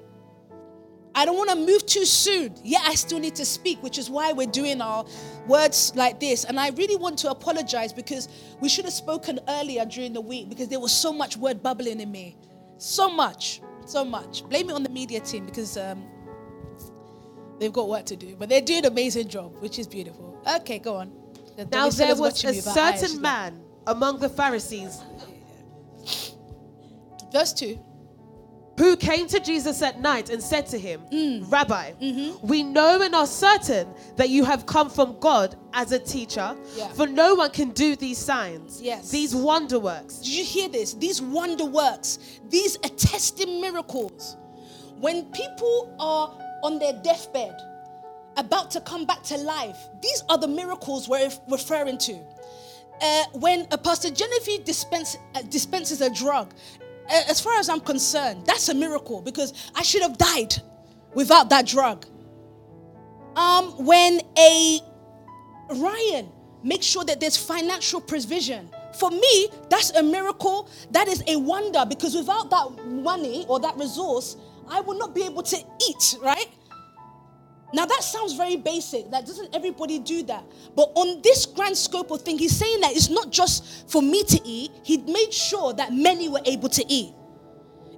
[1.15, 2.53] I don't want to move too soon.
[2.63, 5.05] Yeah, I still need to speak, which is why we're doing our
[5.47, 6.43] words like this.
[6.43, 8.27] And I really want to apologize because
[8.59, 12.01] we should have spoken earlier during the week because there was so much word bubbling
[12.01, 12.37] in me.
[12.77, 14.47] So much, so much.
[14.49, 16.03] Blame it on the media team because um,
[17.59, 20.37] They've got work to do, but they're doing an amazing job, which is beautiful.
[20.57, 21.13] Okay, go on.
[21.55, 25.01] The- Now there was a me, but I actually- certain man among the Pharisees
[27.31, 27.77] Verse 2.
[28.77, 31.49] Who came to Jesus at night and said to him, Mm.
[31.51, 32.45] Rabbi, Mm-hmm.
[32.47, 36.89] we know and are certain that you have come from God as a teacher, Yeah.
[36.89, 39.09] for no one can do these signs, Yes.
[39.09, 40.15] these wonder works.
[40.17, 40.93] Did you hear this?
[40.93, 44.35] These wonder works, these attesting miracles.
[44.99, 46.33] When people are
[46.63, 47.55] on their deathbed,
[48.37, 52.19] about to come back to life, these are the miracles we're referring to.
[53.01, 56.53] Uh, when a Pastor Genevieve dispense, uh, dispenses a drug,
[57.09, 60.55] as far as I'm concerned, that's a miracle because I should have died
[61.13, 62.05] without that drug.
[63.35, 64.79] Um, when a
[65.69, 66.29] Ryan
[66.63, 68.69] makes sure that there's financial provision.
[68.99, 70.69] For me, that's a miracle.
[70.91, 74.37] That is a wonder because without that money or that resource,
[74.67, 76.47] I would not be able to eat, right?
[77.75, 79.11] Now that sounds very basic.
[79.11, 80.45] That doesn't everybody do that?
[80.77, 84.23] But on this grand scope of thing, he's saying that it's not just for me
[84.23, 84.71] to eat.
[84.81, 87.13] He made sure that many were able to eat.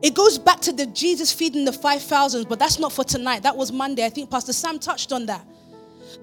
[0.01, 3.43] It goes back to the Jesus feeding the 5,000, but that's not for tonight.
[3.43, 4.03] That was Monday.
[4.03, 5.45] I think Pastor Sam touched on that.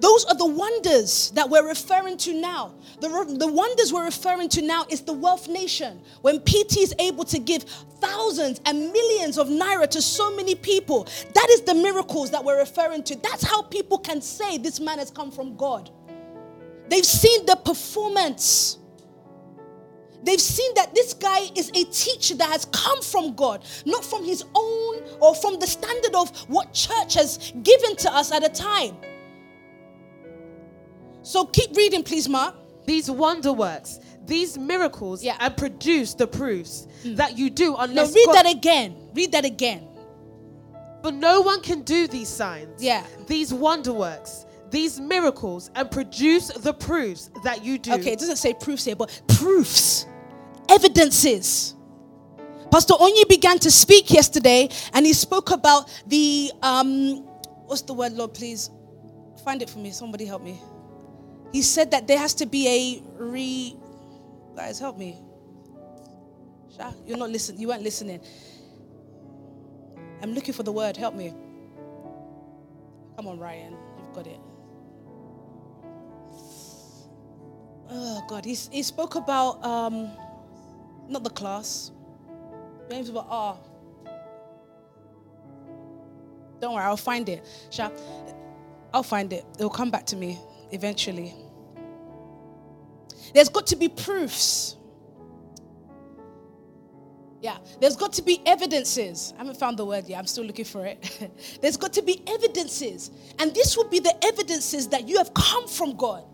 [0.01, 2.75] Those are the wonders that we're referring to now.
[3.01, 6.01] The, the wonders we're referring to now is the wealth nation.
[6.23, 7.64] When PT is able to give
[8.01, 12.59] thousands and millions of naira to so many people, that is the miracles that we're
[12.59, 13.16] referring to.
[13.16, 15.90] That's how people can say this man has come from God.
[16.88, 18.79] They've seen the performance.
[20.23, 24.25] They've seen that this guy is a teacher that has come from God, not from
[24.25, 28.49] his own or from the standard of what church has given to us at a
[28.49, 28.97] time.
[31.24, 32.54] So keep reading, please, Mark.
[32.87, 35.37] These wonder works, these miracles, Yeah.
[35.40, 38.94] and produce the proofs that you do No, read God- that again.
[39.14, 39.88] Read that again.
[41.02, 43.04] But no one can do these signs, Yeah.
[43.26, 47.92] these wonder works, these miracles, and produce the proofs that you do.
[47.94, 50.04] Okay, it doesn't say proofs here, but proofs,
[50.68, 51.74] evidences.
[52.70, 57.22] Pastor Onyi began to speak yesterday, and he spoke about the um,
[57.66, 58.34] what's the word, Lord?
[58.34, 58.68] Please
[59.42, 59.90] find it for me.
[59.90, 60.60] Somebody help me.
[61.54, 63.76] He said that there has to be a re.
[64.56, 65.16] Guys, help me.
[67.06, 67.60] You're not listening.
[67.60, 68.20] You weren't listening.
[70.20, 70.96] I'm looking for the word.
[70.96, 71.32] Help me.
[73.14, 73.76] Come on, Ryan.
[73.98, 74.40] You've got it.
[77.88, 80.10] Oh God, he, he spoke about um,
[81.08, 81.92] not the class.
[82.90, 83.56] James about ah.
[86.60, 87.46] Don't worry, I'll find it.
[87.70, 87.90] Sha,
[88.92, 89.44] I'll find it.
[89.56, 90.36] It'll come back to me
[90.72, 91.43] eventually.
[93.35, 94.77] There's got to be proofs.
[97.40, 99.35] Yeah, there's got to be evidences.
[99.35, 100.18] I haven't found the word yet.
[100.18, 101.31] I'm still looking for it.
[101.61, 103.11] there's got to be evidences.
[103.38, 106.25] And this will be the evidences that you have come from God.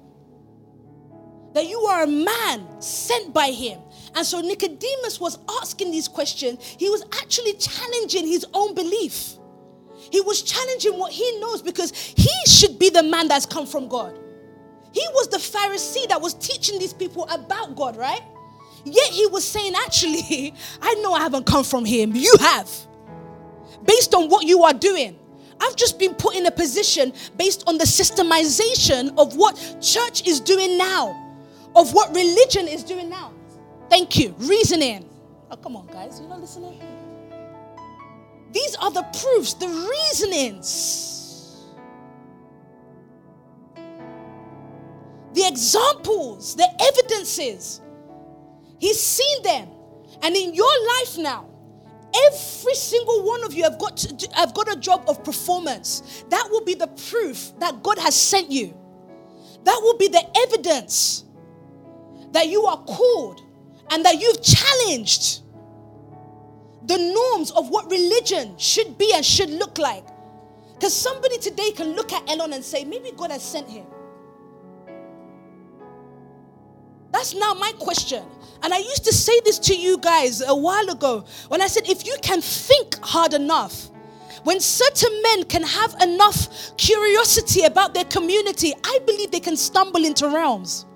[1.54, 3.80] That you are a man sent by him.
[4.14, 6.62] And so Nicodemus was asking these questions.
[6.78, 9.36] He was actually challenging his own belief.
[10.12, 13.88] He was challenging what he knows because he should be the man that's come from
[13.88, 14.19] God.
[14.92, 18.22] He was the Pharisee that was teaching these people about God, right?
[18.84, 22.14] Yet he was saying, actually, I know I haven't come from him.
[22.14, 22.70] You have.
[23.84, 25.16] Based on what you are doing.
[25.60, 30.40] I've just been put in a position based on the systemization of what church is
[30.40, 31.36] doing now,
[31.76, 33.32] of what religion is doing now.
[33.90, 34.34] Thank you.
[34.38, 35.06] Reasoning.
[35.50, 36.18] Oh, come on, guys.
[36.18, 36.80] You're not listening?
[38.52, 41.19] These are the proofs, the reasonings,
[45.34, 47.80] the examples, the evidences.
[48.78, 49.68] He's seen them.
[50.22, 51.48] And in your life now,
[52.26, 56.24] every single one of you have got to, have got a job of performance.
[56.30, 58.74] That will be the proof that God has sent you.
[59.64, 61.24] That will be the evidence
[62.32, 63.42] that you are called
[63.90, 65.42] and that you've challenged
[66.86, 70.04] the norms of what religion should be and should look like.
[70.74, 73.86] Because somebody today can look at Elon and say, maybe God has sent him.
[77.20, 78.24] That's now my question.
[78.62, 81.86] And I used to say this to you guys a while ago when I said,
[81.86, 83.90] if you can think hard enough,
[84.44, 90.06] when certain men can have enough curiosity about their community, I believe they can stumble
[90.06, 90.86] into realms.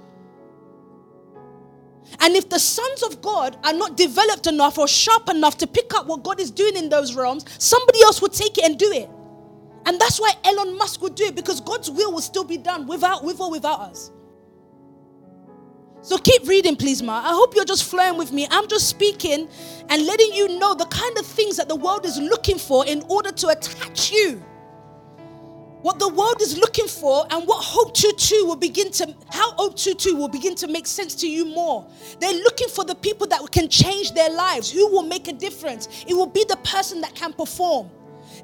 [2.20, 5.92] And if the sons of God are not developed enough or sharp enough to pick
[5.92, 8.90] up what God is doing in those realms, somebody else will take it and do
[8.90, 9.10] it.
[9.84, 12.87] And that's why Elon Musk would do it because God's will will still be done
[12.87, 14.10] without with or without us.
[16.05, 17.21] So keep reading, please, Ma.
[17.25, 18.47] I hope you're just flowing with me.
[18.51, 19.49] I'm just speaking
[19.88, 23.03] and letting you know the kind of things that the world is looking for in
[23.09, 24.43] order to attach you.
[25.85, 29.77] what the world is looking for and what Hope 22 will begin to, how Hope
[29.79, 31.87] 22 will begin to make sense to you more.
[32.21, 36.05] They're looking for the people that can change their lives, who will make a difference.
[36.09, 37.90] It will be the person that can perform.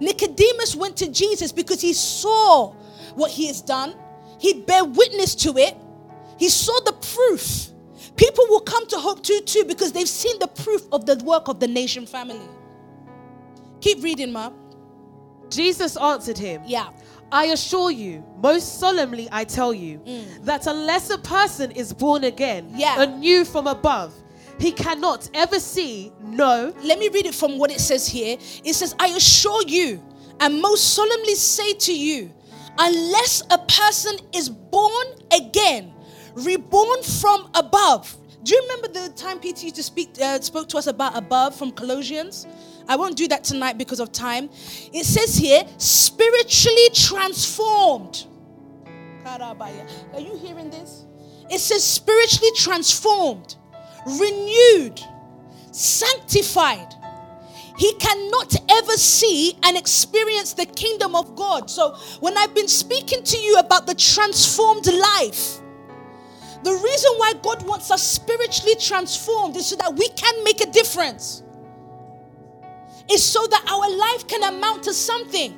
[0.01, 2.73] Nicodemus went to Jesus because he saw
[3.15, 3.95] what he has done,
[4.39, 5.75] he bear witness to it,
[6.41, 7.69] he saw the proof.
[8.17, 11.61] People will come to Hope 22 because they've seen the proof of the work of
[11.61, 12.49] the nation family.
[13.83, 14.51] Keep reading, Ma.
[15.51, 16.63] Jesus answered him.
[16.65, 16.89] Yeah.
[17.31, 20.45] I assure you, most solemnly I tell you, mm.
[20.45, 23.03] that unless a person is born again, yeah.
[23.03, 24.15] anew from above,
[24.59, 26.75] he cannot ever see, no.
[26.83, 28.39] Let me read it from what it says here.
[28.65, 30.03] It says, I assure you,
[30.41, 32.33] and most solemnly say to you,
[32.79, 35.93] unless a person is born again,
[36.35, 38.17] reborn from above.
[38.43, 41.55] Do you remember the time Peter used to speak, uh, spoke to us about above
[41.55, 42.47] from Colossians?
[42.89, 44.49] I won't do that tonight because of time.
[44.93, 48.27] It says here, spiritually transformed.
[49.25, 51.05] Are you hearing this?
[51.51, 53.57] It says spiritually transformed,
[54.07, 55.01] renewed,
[55.71, 56.95] sanctified.
[57.77, 61.71] He cannot ever see and experience the kingdom of God.
[61.71, 65.60] So, when I've been speaking to you about the transformed life,
[66.63, 70.71] the reason why God wants us spiritually transformed is so that we can make a
[70.71, 71.43] difference
[73.11, 75.57] is so that our life can amount to something.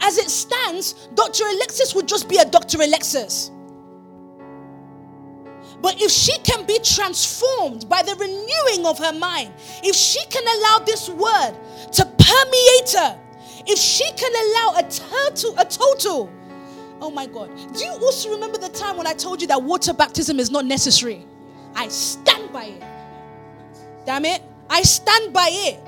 [0.00, 1.44] As it stands, Dr.
[1.44, 2.82] Alexis would just be a Dr.
[2.82, 3.50] Alexis.
[5.80, 9.52] But if she can be transformed by the renewing of her mind,
[9.82, 11.54] if she can allow this word
[11.92, 13.20] to permeate her,
[13.66, 16.32] if she can allow a total, a total,
[17.00, 17.50] oh my God.
[17.74, 20.64] Do you also remember the time when I told you that water baptism is not
[20.64, 21.26] necessary?
[21.74, 22.82] I stand by it.
[24.06, 24.42] Damn it.
[24.70, 25.80] I stand by it.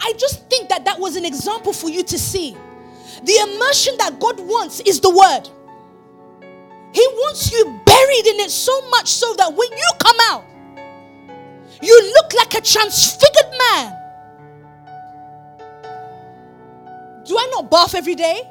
[0.00, 2.56] I just think that that was an example for you to see.
[3.24, 5.48] The immersion that God wants is the word.
[6.92, 10.44] He wants you buried in it so much so that when you come out,
[11.82, 13.94] you look like a transfigured man.
[17.24, 18.50] Do I not bath every day?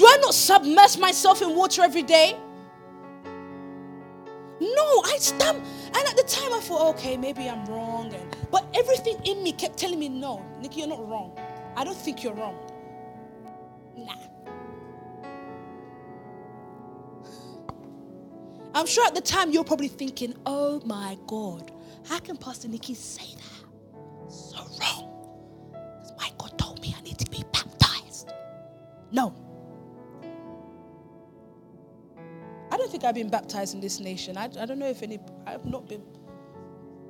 [0.00, 2.34] Do I not submerge myself in water every day?
[4.58, 5.58] No, I stand.
[5.88, 8.10] And at the time, I thought, okay, maybe I'm wrong.
[8.14, 11.38] And, but everything in me kept telling me, no, Nikki, you're not wrong.
[11.76, 12.56] I don't think you're wrong.
[13.94, 14.14] Nah.
[18.74, 21.72] I'm sure at the time you're probably thinking, oh my God,
[22.08, 24.32] how can Pastor Nikki say that?
[24.32, 25.68] So wrong.
[25.72, 28.32] Because my God told me I need to be baptized.
[29.12, 29.34] No.
[32.90, 34.36] Think I've been baptized in this nation.
[34.36, 36.02] I, I don't know if any, I've not been.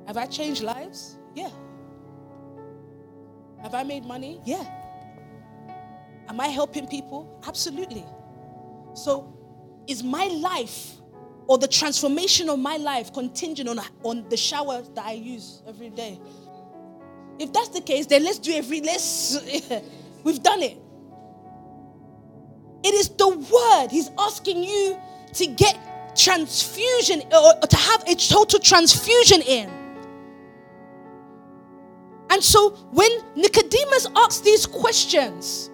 [0.06, 1.16] Have I changed lives?
[1.34, 1.50] Yeah.
[3.62, 4.40] Have I made money?
[4.44, 4.64] Yeah.
[6.28, 7.40] Am I helping people?
[7.46, 8.04] Absolutely.
[8.94, 9.36] So,
[9.86, 10.96] is my life
[11.46, 15.90] or the transformation of my life contingent on, on the shower that I use every
[15.90, 16.20] day?
[17.38, 19.38] If that's the case, then let's do every, let's,
[20.24, 20.78] we've done it.
[22.82, 23.88] It is the word.
[23.90, 24.98] He's asking you
[25.34, 25.78] to get
[26.16, 29.70] transfusion or to have a total transfusion in.
[32.30, 35.70] And so when Nicodemus asks these questions,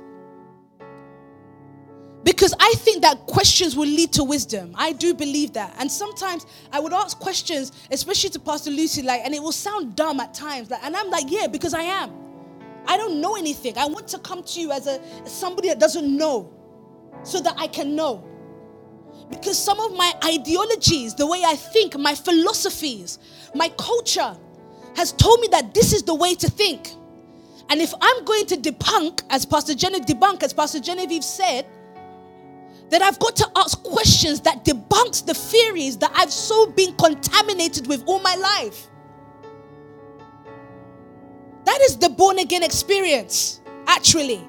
[2.26, 4.72] because I think that questions will lead to wisdom.
[4.74, 5.76] I do believe that.
[5.78, 9.94] And sometimes I would ask questions, especially to Pastor Lucy, like, and it will sound
[9.94, 10.68] dumb at times.
[10.68, 12.12] Like, and I'm like, yeah, because I am.
[12.88, 13.78] I don't know anything.
[13.78, 16.52] I want to come to you as a somebody that doesn't know
[17.22, 18.24] so that I can know.
[19.30, 23.18] Because some of my ideologies, the way I think, my philosophies,
[23.54, 24.36] my culture
[24.94, 26.92] has told me that this is the way to think.
[27.68, 31.66] And if I'm going to debunk, as Pastor Genevieve debunk, as Pastor Genevieve said,
[32.88, 37.88] then I've got to ask questions that debunks the theories that I've so been contaminated
[37.88, 38.88] with all my life.
[41.64, 44.46] That is the born again experience, actually.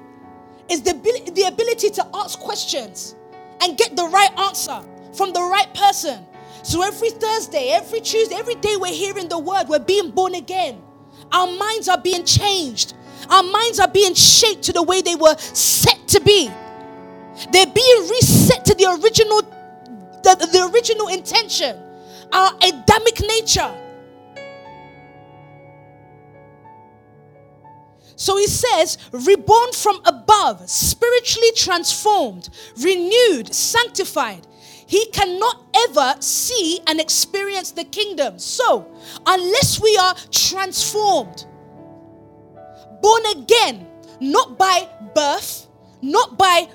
[0.70, 0.92] Is the,
[1.34, 3.16] the ability to ask questions
[3.62, 4.80] and get the right answer
[5.14, 6.24] from the right person.
[6.62, 10.82] So every Thursday, every Tuesday, every day we're hearing the word, we're being born again.
[11.32, 12.94] Our minds are being changed.
[13.28, 16.50] Our minds are being shaped to the way they were set to be.
[17.52, 19.42] They're being reset to the original
[20.22, 21.76] the, the original intention,
[22.32, 23.74] our Adamic nature.
[28.18, 34.44] So he says, reborn from above, spiritually transformed, renewed, sanctified.
[34.86, 38.40] He cannot ever see and experience the kingdom.
[38.40, 38.92] So,
[39.24, 41.46] unless we are transformed,
[43.00, 43.86] born again,
[44.20, 45.68] not by birth,
[46.02, 46.66] not by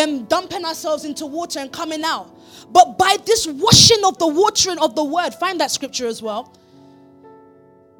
[0.00, 2.28] um, dumping ourselves into water and coming out,
[2.72, 5.32] but by this washing of the watering of the word.
[5.34, 6.52] Find that scripture as well.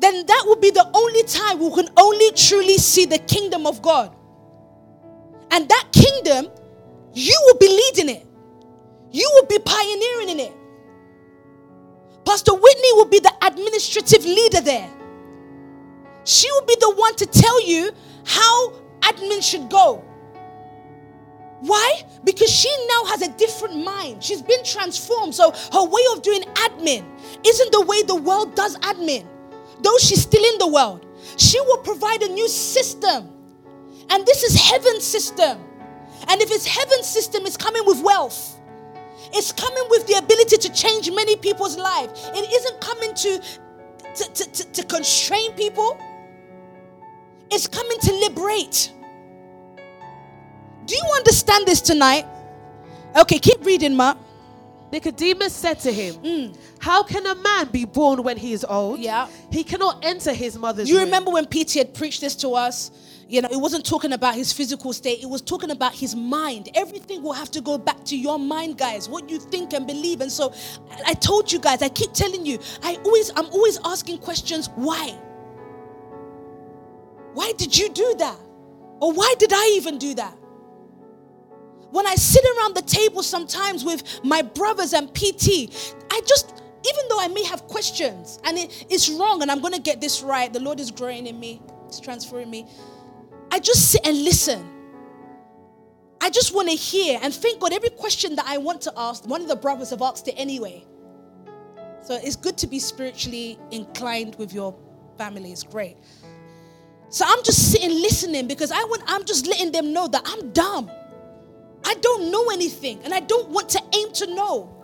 [0.00, 3.82] Then that will be the only time we can only truly see the kingdom of
[3.82, 4.14] God.
[5.50, 6.48] And that kingdom,
[7.14, 8.26] you will be leading it,
[9.10, 10.52] you will be pioneering in it.
[12.24, 14.90] Pastor Whitney will be the administrative leader there.
[16.24, 17.90] She will be the one to tell you
[18.26, 20.04] how admin should go.
[21.60, 22.02] Why?
[22.22, 24.22] Because she now has a different mind.
[24.22, 25.34] She's been transformed.
[25.34, 27.04] So her way of doing admin
[27.44, 29.26] isn't the way the world does admin.
[29.80, 31.06] Though she's still in the world,
[31.36, 33.28] she will provide a new system.
[34.10, 35.58] And this is heaven's system.
[36.28, 38.58] And if it's heaven's system, it's coming with wealth.
[39.32, 42.28] It's coming with the ability to change many people's lives.
[42.34, 43.42] It isn't coming to,
[44.14, 45.98] to, to, to, to constrain people,
[47.50, 48.92] it's coming to liberate.
[50.86, 52.26] Do you understand this tonight?
[53.16, 54.18] Okay, keep reading, Mark.
[54.90, 56.56] Nicodemus said to him, mm.
[56.78, 59.00] How can a man be born when he is old?
[59.00, 59.28] Yeah.
[59.50, 62.90] He cannot enter his mother's You remember when Peter had preached this to us?
[63.28, 66.70] You know, it wasn't talking about his physical state, it was talking about his mind.
[66.74, 70.22] Everything will have to go back to your mind, guys, what you think and believe.
[70.22, 70.54] And so
[71.06, 75.10] I told you guys, I keep telling you, I always I'm always asking questions, why?
[77.34, 78.36] Why did you do that?
[79.00, 80.34] Or why did I even do that?
[81.90, 87.04] When I sit around the table sometimes with my brothers and PT, I just, even
[87.08, 90.22] though I may have questions and it, it's wrong and I'm going to get this
[90.22, 92.66] right, the Lord is growing in me, He's transferring me.
[93.50, 94.74] I just sit and listen.
[96.20, 99.26] I just want to hear and thank God every question that I want to ask,
[99.26, 100.84] one of the brothers have asked it anyway.
[102.02, 104.74] So it's good to be spiritually inclined with your
[105.16, 105.52] family.
[105.52, 105.96] It's great.
[107.10, 110.50] So I'm just sitting listening because I want I'm just letting them know that I'm
[110.52, 110.90] dumb.
[111.88, 114.74] I don't know anything and I don't want to aim to know.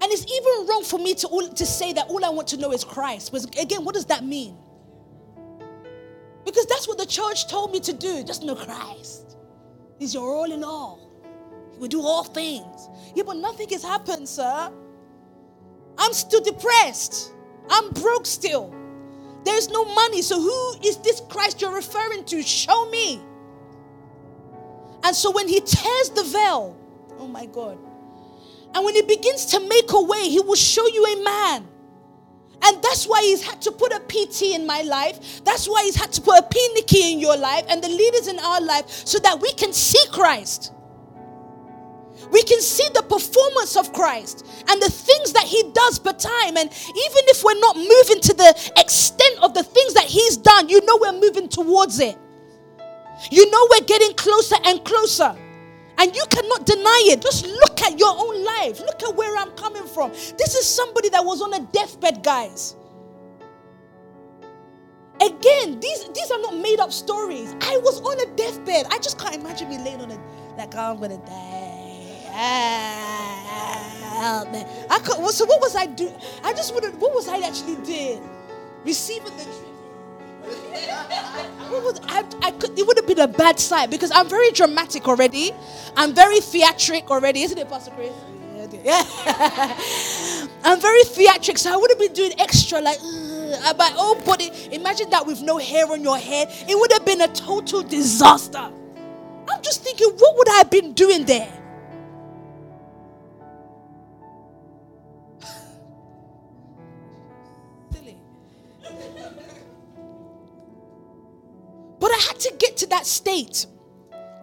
[0.00, 2.56] And it's even wrong for me to, all, to say that all I want to
[2.56, 3.30] know is Christ.
[3.30, 4.56] Because again, what does that mean?
[6.46, 8.24] Because that's what the church told me to do.
[8.24, 9.36] Just know Christ.
[9.98, 11.10] He's your all in all.
[11.72, 12.88] He will do all things.
[13.14, 14.72] Yeah, but nothing has happened, sir.
[15.98, 17.34] I'm still depressed.
[17.68, 18.74] I'm broke still.
[19.44, 20.22] There's no money.
[20.22, 22.42] So who is this Christ you're referring to?
[22.42, 23.20] Show me.
[25.04, 26.76] And so when he tears the veil,
[27.18, 27.78] oh my God,
[28.74, 31.68] and when he begins to make a way, he will show you a man.
[32.62, 35.44] And that's why he's had to put a PT in my life.
[35.44, 38.38] That's why he's had to put a Nikki in your life and the leaders in
[38.40, 40.72] our life so that we can see Christ.
[42.32, 46.56] We can see the performance of Christ and the things that he does per time.
[46.56, 50.68] And even if we're not moving to the extent of the things that he's done,
[50.68, 52.18] you know we're moving towards it.
[53.30, 55.36] You know we're getting closer and closer.
[56.00, 57.22] And you cannot deny it.
[57.22, 58.78] Just look at your own life.
[58.80, 60.10] Look at where I'm coming from.
[60.12, 62.76] This is somebody that was on a deathbed, guys.
[65.20, 67.52] Again, these, these are not made up stories.
[67.62, 68.86] I was on a deathbed.
[68.90, 70.20] I just can't imagine me laying on it
[70.56, 72.30] like oh, I'm gonna die.
[72.32, 72.68] Ah.
[74.90, 76.14] I could, so what was I doing?
[76.42, 78.28] I just wanted, what was I actually doing?
[78.84, 79.44] Receiving the
[81.70, 85.52] I, I could, it would have been a bad sight because I'm very dramatic already.
[85.96, 88.12] I'm very theatric already, isn't it, Pastor Chris?
[88.84, 89.02] Yeah.
[90.64, 94.50] I'm very theatric, so I would have been doing extra, like, uh, own body.
[94.72, 96.48] Imagine that with no hair on your head.
[96.68, 98.58] It would have been a total disaster.
[98.58, 101.57] I'm just thinking, what would I have been doing there?
[112.40, 113.66] To get to that state,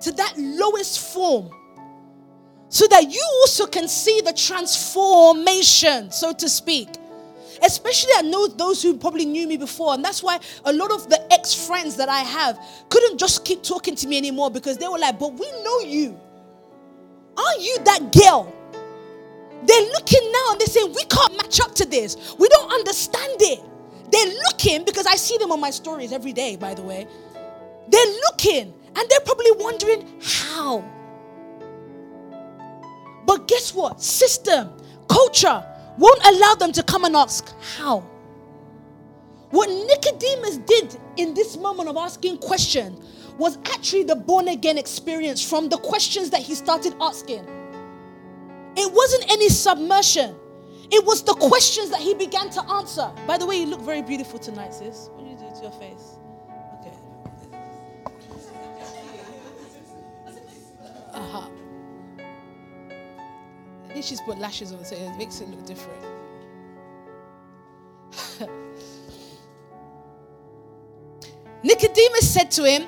[0.01, 1.49] to that lowest form,
[2.69, 6.89] so that you also can see the transformation, so to speak.
[7.63, 11.09] Especially I know those who probably knew me before, and that's why a lot of
[11.09, 14.87] the ex friends that I have couldn't just keep talking to me anymore because they
[14.87, 16.19] were like, But we know you.
[17.37, 18.53] Are you that girl?
[19.65, 22.35] They're looking now and they're saying, We can't match up to this.
[22.37, 23.61] We don't understand it.
[24.11, 27.07] They're looking because I see them on my stories every day, by the way.
[27.89, 30.83] They're looking and they're probably wondering how.
[33.25, 34.01] But guess what?
[34.01, 34.71] System,
[35.07, 35.63] culture
[35.97, 37.99] won't allow them to come and ask how.
[39.51, 43.01] What Nicodemus did in this moment of asking question
[43.37, 47.45] was actually the born again experience from the questions that he started asking.
[48.77, 50.35] It wasn't any submersion.
[50.91, 53.11] It was the questions that he began to answer.
[53.25, 55.09] By the way, you look very beautiful tonight, sis.
[55.13, 56.14] What do you do to your face?
[61.17, 61.51] her up.
[63.85, 66.03] I think she's put lashes on, so it makes it look different.
[71.63, 72.87] Nicodemus said to him,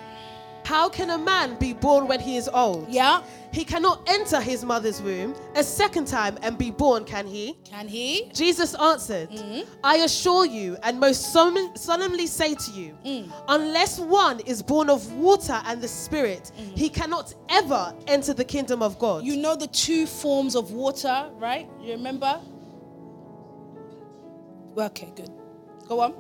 [0.68, 2.90] how can a man be born when he is old?
[2.90, 3.22] Yeah,
[3.54, 7.58] He cannot enter his mother's womb a second time and be born, can he?
[7.64, 8.30] can he?
[8.34, 9.66] Jesus answered, mm.
[9.82, 13.32] I assure you and most solemnly say to you, mm.
[13.48, 16.78] unless one is born of water and the Spirit, mm.
[16.78, 19.24] he cannot ever enter the kingdom of God.
[19.24, 21.70] You know the two forms of water, right?
[21.82, 22.42] You remember?
[24.78, 25.32] Okay, good.
[25.88, 26.14] Go on.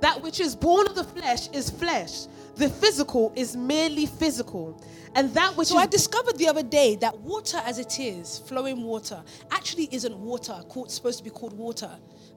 [0.00, 2.26] That which is born of the flesh is flesh,
[2.56, 4.80] the physical is merely physical.
[5.14, 8.82] And that which So I discovered the other day that water as it is, flowing
[8.82, 11.90] water, actually isn't water, called, supposed to be called water.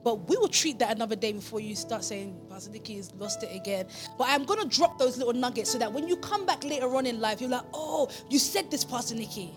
[0.04, 3.42] But we will treat that another day before you start saying Pastor Nikki has lost
[3.42, 3.86] it again.
[4.18, 6.94] But I'm going to drop those little nuggets so that when you come back later
[6.94, 9.52] on in life, you're like, oh, you said this, Pastor Nikki.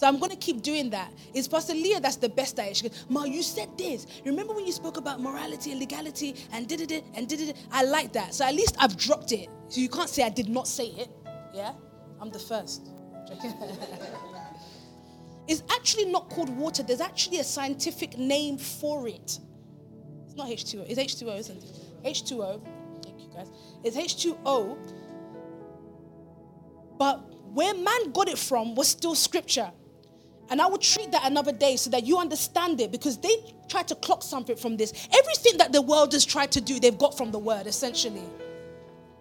[0.00, 1.12] So I'm going to keep doing that.
[1.34, 2.76] It's Pastor Leah that's the best at it.
[2.78, 4.06] She goes, Ma, you said this.
[4.24, 7.56] Remember when you spoke about morality and legality and did it and did it?
[7.70, 8.32] I like that.
[8.32, 9.50] So at least I've dropped it.
[9.68, 11.10] So you can't say I did not say it.
[11.52, 11.72] Yeah?
[12.18, 12.88] I'm the first.
[15.46, 16.82] it's actually not called water.
[16.82, 19.38] There's actually a scientific name for it.
[20.24, 20.86] It's not H2O.
[20.88, 21.64] It's H2O, isn't it?
[22.06, 22.62] H2O.
[23.04, 23.50] Thank you guys.
[23.84, 24.78] It's H2O.
[26.98, 27.16] But
[27.52, 29.70] where man got it from was still scripture.
[30.50, 33.34] And I will treat that another day so that you understand it because they
[33.68, 34.92] try to clock something from this.
[35.16, 38.24] Everything that the world has tried to do, they've got from the word, essentially.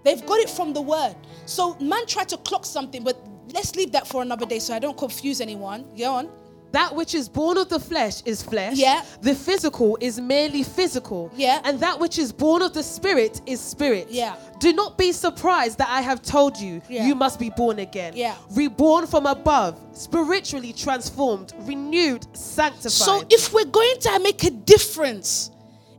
[0.03, 1.15] They've got it from the word.
[1.45, 3.15] So man tried to clock something, but
[3.53, 5.85] let's leave that for another day so I don't confuse anyone.
[5.95, 6.29] Go on.
[6.71, 8.77] That which is born of the flesh is flesh.
[8.77, 9.03] Yeah.
[9.21, 11.31] The physical is merely physical.
[11.35, 11.61] Yeah.
[11.63, 14.07] And that which is born of the spirit is spirit.
[14.09, 14.35] Yeah.
[14.59, 17.07] Do not be surprised that I have told you Yeah.
[17.07, 18.13] you must be born again.
[18.15, 18.35] Yeah.
[18.51, 22.91] Reborn from above, spiritually transformed, renewed, sanctified.
[22.91, 25.51] So if we're going to make a difference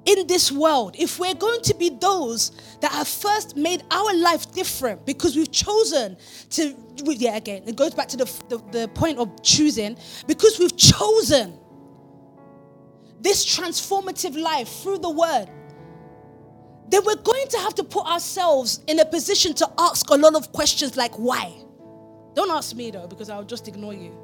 [0.07, 4.51] in this world, if we're going to be those that have first made our life
[4.53, 6.16] different because we've chosen
[6.51, 6.74] to,
[7.05, 9.96] yeah, again, it goes back to the, the, the point of choosing,
[10.26, 11.59] because we've chosen
[13.20, 15.48] this transformative life through the word,
[16.88, 20.34] then we're going to have to put ourselves in a position to ask a lot
[20.34, 21.55] of questions like why.
[22.34, 24.16] Don't ask me though, because I'll just ignore you.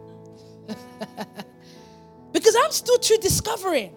[2.32, 3.94] because I'm still too discovering.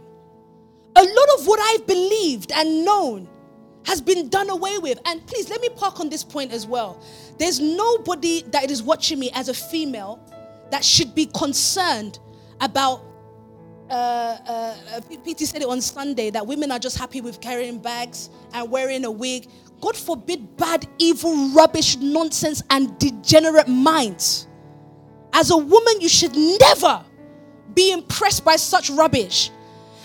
[1.00, 3.30] A lot of what I've believed and known
[3.86, 5.00] has been done away with.
[5.06, 7.02] And please let me park on this point as well.
[7.38, 10.20] There's nobody that is watching me as a female
[10.72, 12.20] that should be concerned
[12.60, 13.06] about.
[13.90, 17.80] Uh, uh, uh, PT said it on Sunday that women are just happy with carrying
[17.80, 19.48] bags and wearing a wig.
[19.80, 24.48] God forbid bad, evil, rubbish, nonsense, and degenerate minds.
[25.32, 27.06] As a woman, you should never
[27.74, 29.50] be impressed by such rubbish.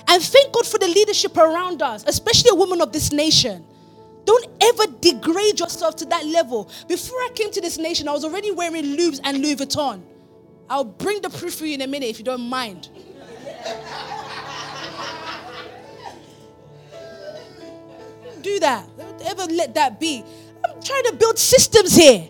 [0.09, 3.65] And thank God for the leadership around us, especially a woman of this nation.
[4.25, 6.71] Don't ever degrade yourself to that level.
[6.89, 10.03] Before I came to this nation, I was already wearing Loubs and Louis Vuitton.
[10.69, 12.89] I'll bring the proof for you in a minute if you don't mind.
[18.41, 18.87] Do that.
[18.97, 20.23] Don't ever let that be.
[20.65, 22.29] I'm trying to build systems here.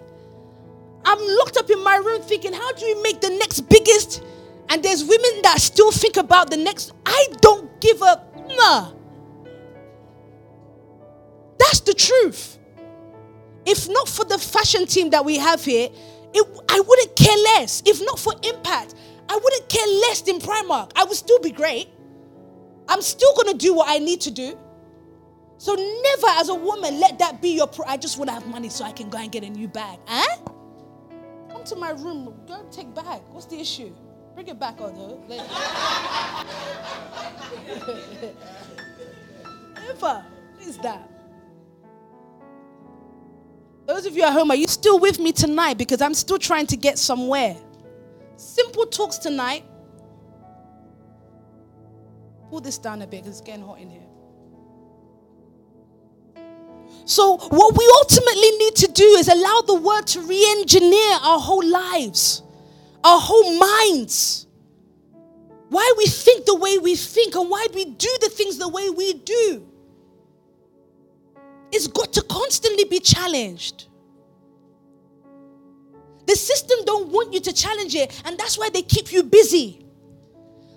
[1.04, 4.22] I'm locked up in my room thinking, how do we make the next biggest?
[4.68, 6.92] And there's women that still think about the next.
[7.04, 8.34] I don't give up.
[11.58, 12.58] That's the truth.
[13.66, 15.88] If not for the fashion team that we have here,
[16.34, 17.82] it, I wouldn't care less.
[17.86, 18.94] If not for impact,
[19.28, 20.92] I wouldn't care less than Primark.
[20.96, 21.88] I would still be great.
[22.88, 24.58] I'm still going to do what I need to do.
[25.56, 28.46] So never as a woman let that be your pro- I just want to have
[28.46, 29.98] money so I can go and get a new bag.
[30.06, 30.36] Huh?
[31.48, 33.22] Come to my room, go take bag.
[33.30, 33.94] What's the issue?
[34.34, 35.16] Bring it back on her.
[35.28, 35.44] Never.
[40.04, 40.22] What
[40.60, 41.08] is that?
[43.86, 45.78] Those of you at home, are you still with me tonight?
[45.78, 47.56] Because I'm still trying to get somewhere.
[48.36, 49.64] Simple talks tonight.
[52.50, 54.00] Pull this down a bit because it's getting hot in here.
[57.06, 61.38] So, what we ultimately need to do is allow the word to re engineer our
[61.38, 62.42] whole lives,
[63.04, 64.46] our whole minds.
[65.68, 68.90] Why we think the way we think and why we do the things the way
[68.90, 69.66] we do.
[71.70, 73.88] It's got to constantly be challenged.
[76.26, 79.84] The system don't want you to challenge it, and that's why they keep you busy.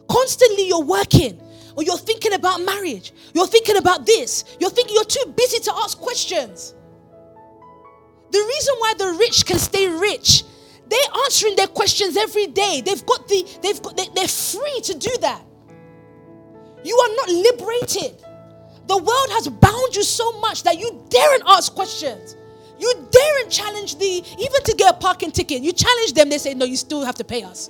[0.09, 1.39] Constantly you're working,
[1.75, 5.73] or you're thinking about marriage, you're thinking about this, you're thinking you're too busy to
[5.75, 6.73] ask questions.
[8.31, 10.43] The reason why the rich can stay rich,
[10.89, 12.81] they're answering their questions every day.
[12.85, 15.41] They've got the, they've got, they, they're free to do that.
[16.83, 18.23] You are not liberated.
[18.87, 22.37] The world has bound you so much that you daren't ask questions.
[22.79, 26.53] You daren't challenge the, even to get a parking ticket, you challenge them, they say,
[26.53, 27.69] no, you still have to pay us.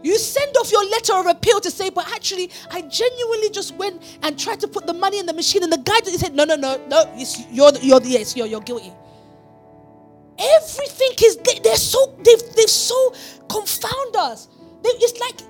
[0.00, 4.00] You send off your letter of appeal to say, but actually, I genuinely just went
[4.22, 6.54] and tried to put the money in the machine, and the guy said, no, no,
[6.54, 8.92] no, no, it's, you're, you're, yes, you're, you're guilty.
[10.38, 13.14] Everything is, they, they're so, they've, they've so
[13.48, 14.48] confound us.
[14.82, 15.40] They, it's like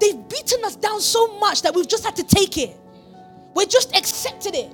[0.00, 2.76] they've beaten us down so much that we've just had to take it.
[3.54, 4.72] We just accepted it.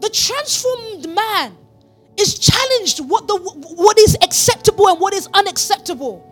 [0.00, 1.56] The transformed man
[2.16, 6.26] is challenged what the what is acceptable and what is unacceptable.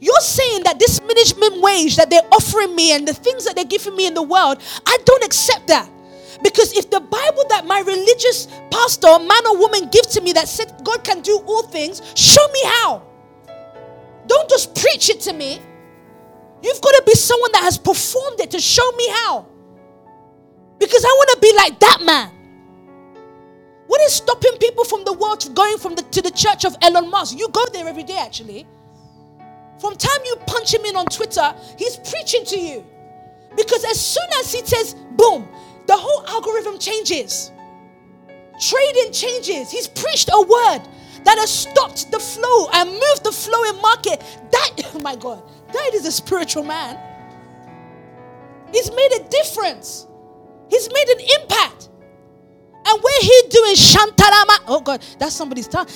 [0.00, 3.64] You're saying that this management wage that they're offering me and the things that they're
[3.64, 5.90] giving me in the world, I don't accept that.
[6.42, 10.48] Because if the Bible that my religious pastor, man or woman, give to me that
[10.48, 13.02] said God can do all things, show me how.
[14.26, 15.60] Don't just preach it to me.
[16.62, 19.46] You've got to be someone that has performed it to show me how.
[20.78, 22.30] Because I want to be like that man.
[23.86, 27.10] What is stopping people from the world going from the, to the church of Elon
[27.10, 27.38] Musk?
[27.38, 28.66] You go there every day, actually.
[29.80, 32.84] From time you punch him in on Twitter, he's preaching to you.
[33.56, 35.48] Because as soon as he says, boom,
[35.88, 37.50] the whole algorithm changes.
[38.60, 39.70] Trading changes.
[39.70, 40.82] He's preached a word
[41.24, 44.22] that has stopped the flow and moved the flow in market.
[44.52, 46.98] That, oh my God, that is a spiritual man.
[48.70, 50.06] He's made a difference.
[50.68, 51.88] He's made an impact.
[52.84, 55.86] And where he doing shantarama, oh God, that's somebody's tongue.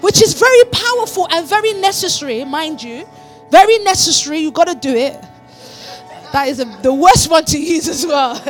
[0.00, 3.08] Which is very powerful and very necessary, mind you.
[3.50, 4.38] Very necessary.
[4.38, 5.16] You got to do it.
[6.32, 8.34] That is a, the worst one to use as well.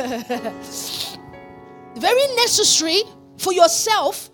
[1.95, 3.03] very necessary
[3.37, 4.29] for yourself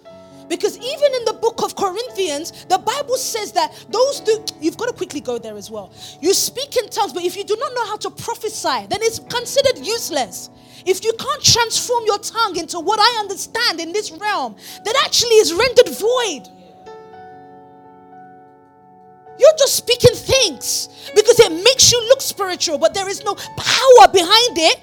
[0.49, 4.87] because even in the book of Corinthians, the Bible says that those do, you've got
[4.87, 5.93] to quickly go there as well.
[6.21, 9.19] You speak in tongues, but if you do not know how to prophesy, then it's
[9.19, 10.49] considered useless.
[10.85, 15.35] If you can't transform your tongue into what I understand in this realm, that actually
[15.35, 16.58] is rendered void.
[19.39, 24.07] You're just speaking things because it makes you look spiritual, but there is no power
[24.11, 24.81] behind it.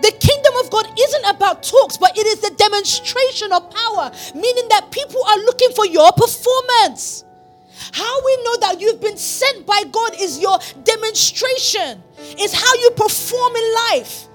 [0.00, 4.68] The kingdom of God isn't about talks, but it is the demonstration of power, meaning
[4.68, 7.24] that people are looking for your performance.
[7.92, 12.02] How we know that you've been sent by God is your demonstration,
[12.38, 14.28] is how you perform in life.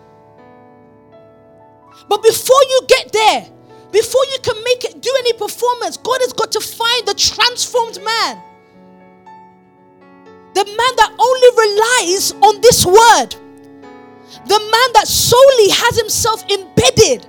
[2.09, 3.47] But before you get there,
[3.91, 8.03] before you can make it do any performance, God has got to find the transformed
[8.03, 8.41] man.
[10.53, 13.35] The man that only relies on this word.
[14.47, 17.27] The man that solely has himself embedded.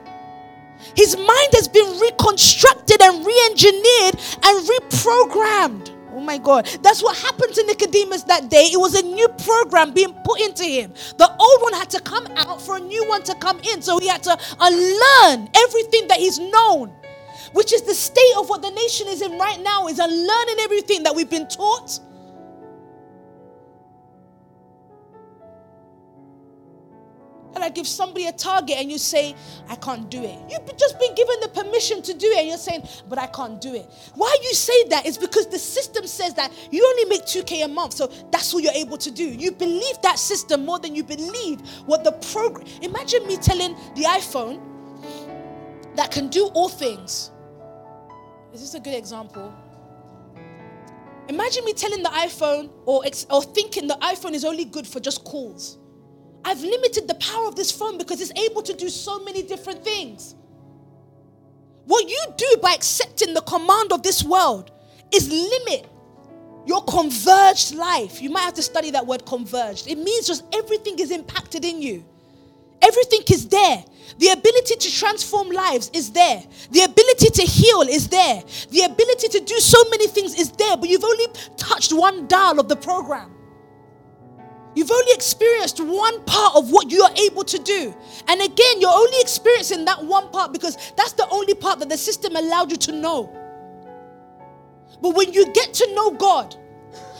[0.97, 5.97] His mind has been reconstructed and re engineered and reprogrammed.
[6.13, 6.67] Oh my God.
[6.83, 8.65] That's what happened to Nicodemus that day.
[8.73, 10.93] It was a new program being put into him.
[11.19, 13.83] The old one had to come out for a new one to come in.
[13.83, 16.93] So he had to unlearn everything that he's known,
[17.53, 21.03] which is the state of what the nation is in right now, is unlearning everything
[21.05, 22.01] that we've been taught
[27.63, 29.35] I give somebody a target and you say,
[29.69, 30.39] I can't do it.
[30.51, 33.61] You've just been given the permission to do it and you're saying, but I can't
[33.61, 33.89] do it.
[34.15, 37.69] Why you say that is because the system says that you only make 2K a
[37.69, 39.25] month, so that's what you're able to do.
[39.25, 42.67] You believe that system more than you believe what the program.
[42.83, 44.61] Imagine me telling the iPhone
[45.97, 47.31] that can do all things.
[48.53, 49.53] Is this a good example?
[51.29, 55.23] Imagine me telling the iPhone or, or thinking the iPhone is only good for just
[55.25, 55.79] calls.
[56.45, 59.85] I've limited the power of this phone because it's able to do so many different
[59.85, 60.35] things.
[61.85, 64.71] What you do by accepting the command of this world
[65.13, 65.89] is limit
[66.67, 68.23] your converged life.
[68.23, 69.89] You might have to study that word converged.
[69.89, 72.05] It means just everything is impacted in you.
[72.83, 73.85] Everything is there.
[74.19, 76.43] The ability to transform lives is there.
[76.71, 78.43] The ability to heal is there.
[78.71, 81.27] The ability to do so many things is there, but you've only
[81.57, 83.31] touched one dial of the program.
[84.75, 87.95] You've only experienced one part of what you are able to do.
[88.29, 91.99] And again, you're only experiencing that one part because that's the only part that the
[91.99, 93.37] system allowed you to know.
[95.03, 96.55] But when you get to know God,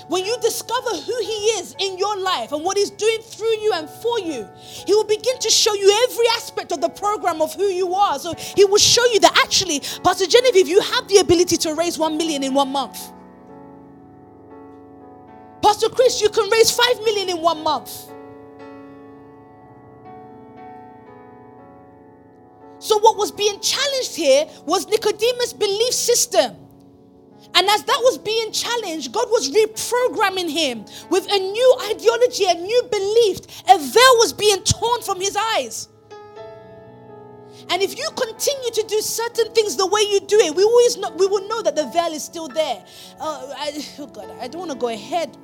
[0.09, 3.73] when you discover who He is in your life and what He's doing through you
[3.75, 4.49] and for you,
[4.87, 8.19] He will begin to show you every aspect of the program of who you are.
[8.19, 11.99] So He will show you that actually, Pastor Genevieve, you have the ability to raise
[11.99, 13.13] one million in one month.
[15.81, 18.13] Pastor Chris, you can raise 5 million in one month.
[22.79, 26.55] So, what was being challenged here was Nicodemus' belief system.
[27.55, 32.55] And as that was being challenged, God was reprogramming him with a new ideology, a
[32.55, 33.41] new belief.
[33.71, 35.89] A veil was being torn from his eyes.
[37.71, 40.99] And if you continue to do certain things the way you do it, we always
[40.99, 42.85] know, we will know that the veil is still there.
[43.19, 45.39] Uh, I, oh God, I don't want to go ahead.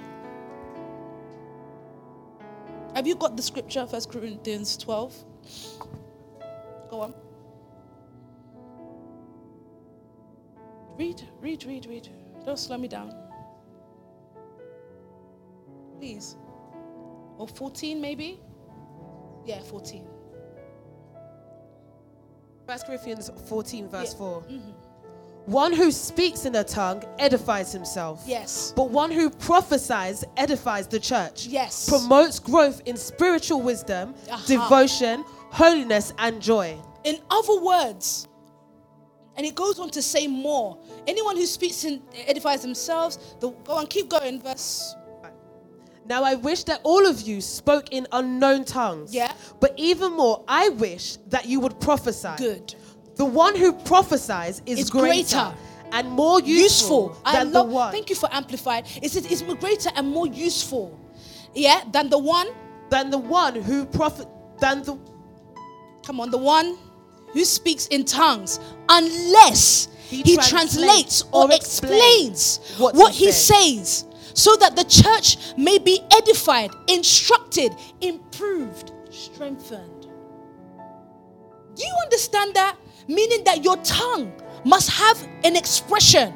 [2.96, 5.14] Have you got the scripture, First Corinthians 12?
[6.88, 7.14] Go on.
[10.96, 12.08] Read, read, read, read.
[12.46, 13.14] Don't slow me down.
[16.00, 16.36] Please.
[17.36, 18.40] Or 14 maybe?
[19.44, 20.02] Yeah, 14.
[22.64, 24.18] 1 Corinthians 14, verse yeah.
[24.18, 24.40] 4.
[24.40, 24.70] Mm-hmm.
[25.46, 28.24] One who speaks in a tongue edifies himself.
[28.26, 28.72] Yes.
[28.74, 31.46] But one who prophesies edifies the church.
[31.46, 31.88] Yes.
[31.88, 34.44] Promotes growth in spiritual wisdom, uh-huh.
[34.46, 36.76] devotion, holiness, and joy.
[37.04, 38.26] In other words,
[39.36, 40.78] and it goes on to say more.
[41.06, 44.96] Anyone who speaks and edifies themselves, the, go on, keep going, verse.
[46.08, 49.14] Now I wish that all of you spoke in unknown tongues.
[49.14, 49.32] Yeah.
[49.60, 52.30] But even more, I wish that you would prophesy.
[52.36, 52.74] Good.
[53.16, 55.54] The one who prophesies is, is greater, greater,
[55.92, 57.32] and more useful, useful.
[57.32, 57.92] than love, the one.
[57.92, 58.84] Thank you for amplifying.
[59.02, 60.98] It's, it's greater and more useful.
[61.54, 62.48] Yeah, than the one.
[62.90, 64.28] Than the one who prophet.
[64.60, 64.98] Than the.
[66.04, 66.78] Come on, the one
[67.32, 73.32] who speaks in tongues, unless he, he translates, or, or explains, what, what he, he
[73.32, 80.02] says, so that the church may be edified, instructed, improved, strengthened.
[81.74, 82.76] Do you understand that?
[83.08, 84.32] Meaning that your tongue
[84.64, 86.34] must have an expression.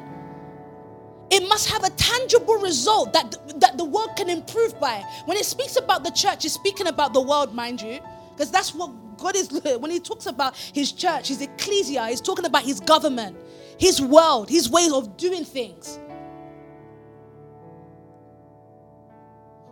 [1.29, 5.03] It must have a tangible result that, that the world can improve by.
[5.25, 7.99] When it speaks about the church, it's speaking about the world, mind you,
[8.31, 9.49] because that's what God is,
[9.79, 13.37] when He talks about His church, His ecclesia, He's talking about His government,
[13.77, 15.99] His world, His ways of doing things.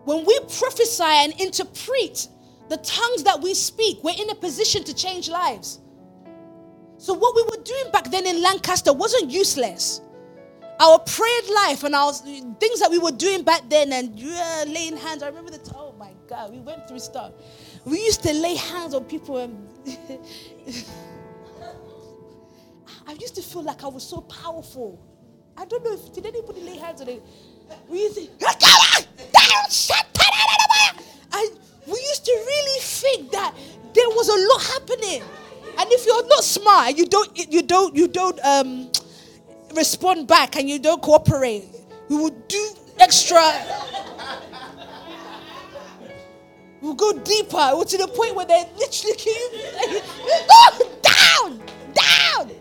[0.06, 2.28] When we prophesy and interpret
[2.70, 5.80] the tongues that we speak, we're in a position to change lives.
[7.00, 10.02] So, what we were doing back then in Lancaster wasn't useless.
[10.80, 14.98] Our prayer life and our things that we were doing back then and yeah, laying
[14.98, 15.24] hands.
[15.24, 17.34] I remember the time, oh my God, we went through stuff.
[17.86, 19.70] We used to lay hands on people and
[23.08, 25.00] I used to feel like I was so powerful.
[25.58, 27.24] I don't know if did anybody lay hands on it.
[27.90, 28.28] We used to
[31.32, 31.50] I,
[31.88, 33.56] we used to really think that
[33.94, 35.24] there was a lot happening.
[35.80, 38.92] And if you're not smart, you don't you don't you don't um,
[39.74, 41.64] respond back and you don't cooperate,
[42.10, 42.70] we will do
[43.00, 43.42] extra
[46.82, 47.58] We'll go deeper.
[47.74, 49.52] We'll to the point where they literally keep
[51.04, 51.62] down,
[51.94, 52.52] down.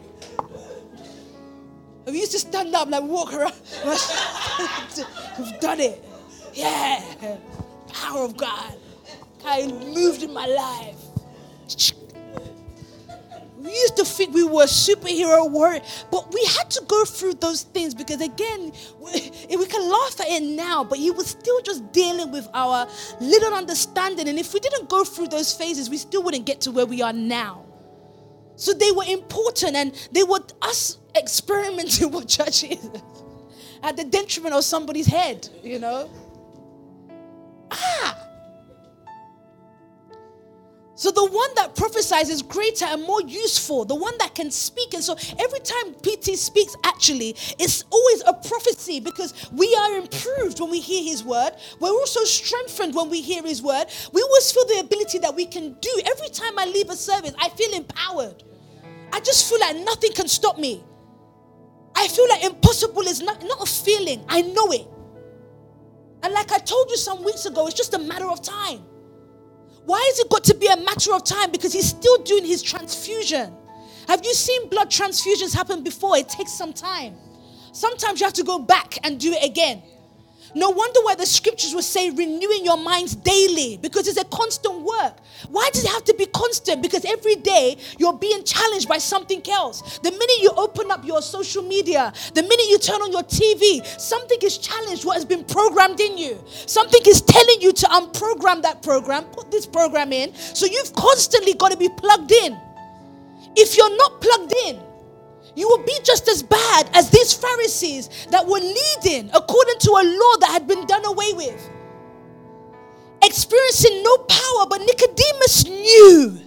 [2.04, 3.54] And we used to stand up like walk around.
[5.38, 6.04] We've done it.
[6.52, 7.36] Yeah.
[7.92, 8.74] Power of God.
[9.42, 10.96] Kind moved in my life.
[13.58, 15.82] We used to think we were superhero warrior,
[16.12, 20.28] but we had to go through those things because again, we, we can laugh at
[20.28, 22.86] it now, but he was still just dealing with our
[23.20, 24.28] little understanding.
[24.28, 27.02] And if we didn't go through those phases, we still wouldn't get to where we
[27.02, 27.64] are now.
[28.54, 32.88] So they were important and they were us experimenting what church is
[33.82, 36.10] at the detriment of somebody's head, you know.
[37.70, 38.27] Ah,
[40.98, 44.94] so the one that prophesies is greater and more useful, the one that can speak.
[44.94, 50.58] And so every time PT speaks, actually, it's always a prophecy because we are improved
[50.58, 51.52] when we hear his word.
[51.78, 53.86] We're also strengthened when we hear his word.
[54.12, 56.00] We always feel the ability that we can do.
[56.04, 58.42] Every time I leave a service, I feel empowered.
[59.12, 60.82] I just feel like nothing can stop me.
[61.94, 64.88] I feel like impossible is not, not a feeling, I know it.
[66.24, 68.82] And like I told you some weeks ago, it's just a matter of time.
[69.88, 71.50] Why has it got to be a matter of time?
[71.50, 73.54] Because he's still doing his transfusion.
[74.06, 76.18] Have you seen blood transfusions happen before?
[76.18, 77.16] It takes some time.
[77.72, 79.82] Sometimes you have to go back and do it again.
[80.54, 84.80] No wonder why the scriptures will say renewing your minds daily because it's a constant
[84.80, 85.16] work.
[85.48, 86.82] Why does it have to be constant?
[86.82, 89.98] Because every day you're being challenged by something else.
[89.98, 93.84] The minute you open up your social media, the minute you turn on your TV,
[94.00, 96.42] something is challenged what has been programmed in you.
[96.66, 100.34] Something is telling you to unprogram that program, put this program in.
[100.34, 102.58] So you've constantly got to be plugged in.
[103.56, 104.80] If you're not plugged in,
[105.58, 110.04] you will be just as bad as these Pharisees that were leading according to a
[110.06, 111.70] law that had been done away with.
[113.24, 116.40] Experiencing no power, but Nicodemus knew.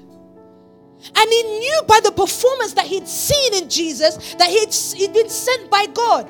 [1.14, 5.30] And he knew by the performance that he'd seen in Jesus that he'd, he'd been
[5.30, 6.30] sent by God.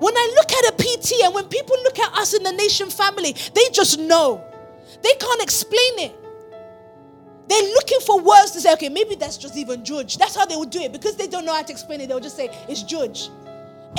[0.00, 2.90] When I look at a PT and when people look at us in the nation
[2.90, 4.44] family, they just know.
[5.02, 6.23] They can't explain it.
[7.46, 10.16] They're looking for words to say, okay, maybe that's just even judge.
[10.16, 10.92] That's how they would do it.
[10.92, 13.28] Because they don't know how to explain it, they'll just say, it's judge.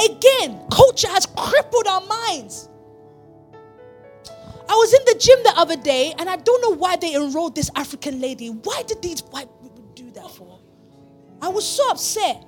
[0.03, 2.69] Again, culture has crippled our minds.
[4.67, 7.55] I was in the gym the other day and I don't know why they enrolled
[7.55, 8.49] this African lady.
[8.49, 10.59] Why did these white people do that for?
[11.41, 12.43] I was so upset.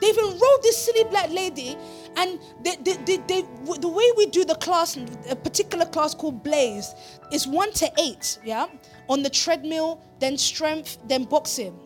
[0.00, 1.76] They've enrolled this silly black lady
[2.16, 3.44] and they, they, they,
[3.80, 4.98] the way we do the class,
[5.30, 6.94] a particular class called Blaze,
[7.32, 8.66] is one to eight, yeah?
[9.08, 11.78] On the treadmill, then strength, then boxing.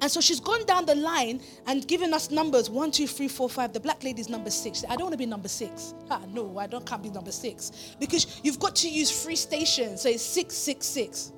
[0.00, 3.48] And so she's gone down the line and given us numbers one, two, three, four,
[3.48, 3.72] five.
[3.72, 4.84] The black lady's number six.
[4.88, 5.94] I don't want to be number six.
[6.10, 7.94] Ah, no, I don't can't be number six.
[8.00, 10.02] Because you've got to use three stations.
[10.02, 11.32] So it's six, six, six.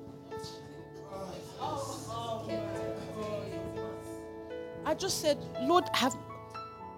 [4.83, 6.15] I just said, Lord, have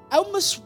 [0.09, 0.61] I almost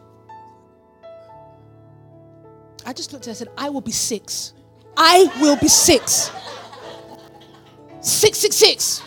[2.84, 4.54] I just looked at her and said, I will be six.
[4.96, 6.30] I will be six.
[8.02, 9.02] Six, six, six.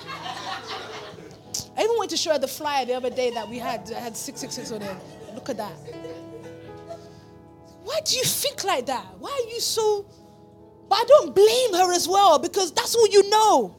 [1.77, 3.91] I even went to show her the flyer the other day that we had.
[3.91, 5.35] I had 666 on it.
[5.35, 5.73] Look at that.
[7.83, 9.05] Why do you think like that?
[9.19, 10.05] Why are you so.
[10.87, 13.75] But I don't blame her as well because that's all you know.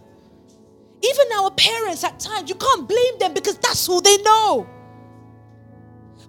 [1.02, 4.66] Even our parents at times, you can't blame them because that's all they know.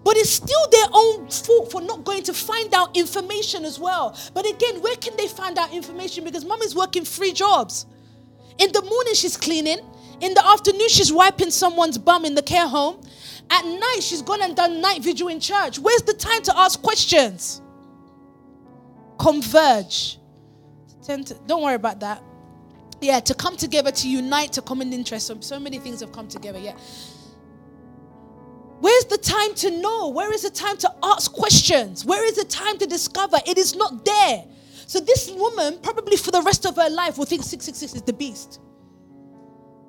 [0.04, 4.18] But it's still their own fault for not going to find out information as well.
[4.34, 6.24] But again, where can they find out information?
[6.24, 7.86] Because mom is working three jobs.
[8.58, 9.80] In the morning, she's cleaning.
[10.22, 13.02] In the afternoon, she's wiping someone's bum in the care home.
[13.50, 15.80] At night, she's gone and done night vigil in church.
[15.80, 17.62] Where's the time to ask questions?
[19.20, 20.18] Converge.
[21.06, 22.22] Don't worry about that.
[23.00, 25.28] Yeah, to come together, to unite, to common interest.
[25.28, 26.60] So, so many things have come together.
[26.60, 26.76] Yeah.
[28.80, 30.10] Where's the time to know?
[30.10, 32.06] Where is the time to ask questions?
[32.06, 33.38] Where is the time to discover?
[33.46, 34.44] It is not there.
[34.88, 38.14] So this woman, probably for the rest of her life, will think 666 is the
[38.14, 38.62] beast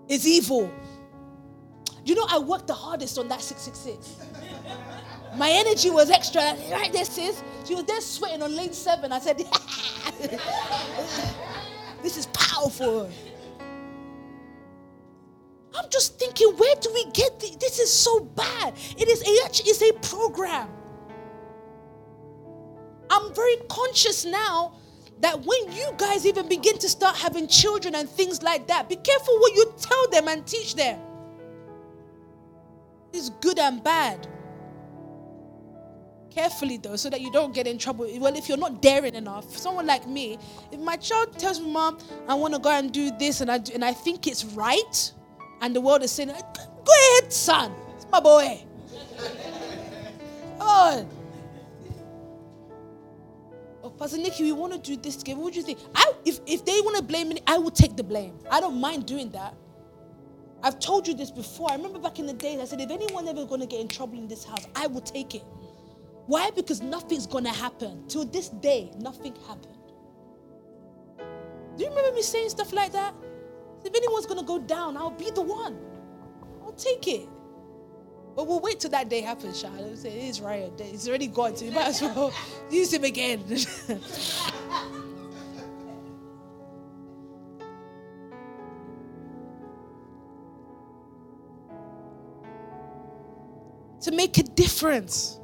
[0.09, 0.71] is evil.
[2.05, 4.17] You know, I worked the hardest on that 666.
[5.37, 6.57] My energy was extra.
[6.71, 7.43] Right there, sis.
[7.67, 9.13] She was there sweating on lane seven.
[9.13, 9.37] I said,
[12.03, 13.11] This is powerful.
[15.77, 17.79] I'm just thinking, where do we get the, this?
[17.79, 18.75] Is so bad.
[18.97, 19.31] It is a,
[19.69, 20.69] it's a program.
[23.11, 24.75] I'm very conscious now
[25.21, 28.97] that when you guys even begin to start having children and things like that, be
[28.97, 31.01] careful what you tell them and teach them.
[33.13, 34.27] It's good and bad.
[36.31, 38.07] Carefully though, so that you don't get in trouble.
[38.19, 40.39] Well, if you're not daring enough, someone like me,
[40.71, 41.99] if my child tells me, "Mom,
[42.29, 45.13] I want to go and do this," and I do, and I think it's right,
[45.63, 48.63] and the world is saying, "Go ahead, son, it's my boy."
[50.61, 51.07] oh,
[53.89, 55.41] Oh, Pastor Nikki, we want to do this together.
[55.41, 55.79] What do you think?
[55.95, 58.39] I, if, if they want to blame me, I will take the blame.
[58.51, 59.55] I don't mind doing that.
[60.63, 61.71] I've told you this before.
[61.71, 63.89] I remember back in the days, I said, if anyone ever going to get in
[63.89, 65.43] trouble in this house, I will take it.
[66.27, 66.51] Why?
[66.51, 68.07] Because nothing's going to happen.
[68.09, 69.79] Till this day, nothing happened.
[71.79, 73.15] Do you remember me saying stuff like that?
[73.87, 75.79] If anyone's going to go down, I'll be the one.
[76.63, 77.27] I'll take it.
[78.39, 79.69] But we'll wait till that day happens, Shah.
[79.97, 80.71] Say, it is right.
[80.79, 82.33] It's already gone, so you might as well
[82.71, 83.43] use him again.
[94.03, 95.41] to make a difference.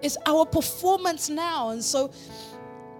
[0.00, 1.68] It's our performance now.
[1.68, 2.10] And so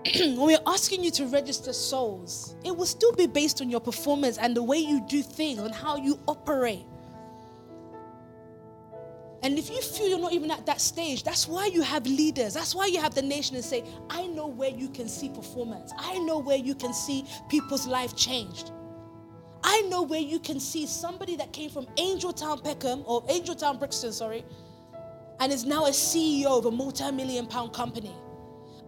[0.15, 4.37] when we're asking you to register souls, it will still be based on your performance
[4.37, 6.85] and the way you do things and how you operate.
[9.45, 12.55] And if you feel you're not even at that stage, that's why you have leaders.
[12.55, 15.93] That's why you have the nation and say, I know where you can see performance.
[15.99, 18.71] I know where you can see people's life changed.
[19.63, 23.55] I know where you can see somebody that came from Angell Town Peckham or Angell
[23.55, 24.47] Town Brixton, sorry,
[25.41, 28.15] and is now a CEO of a multi-million pound company.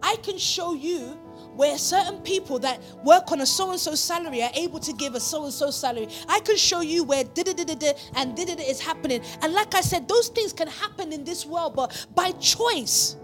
[0.01, 1.19] I can show you
[1.57, 5.15] where certain people that work on a so and so salary are able to give
[5.15, 6.07] a so and so salary.
[6.27, 9.21] I can show you where da da da da and da da is happening.
[9.41, 13.15] And like I said, those things can happen in this world, but by choice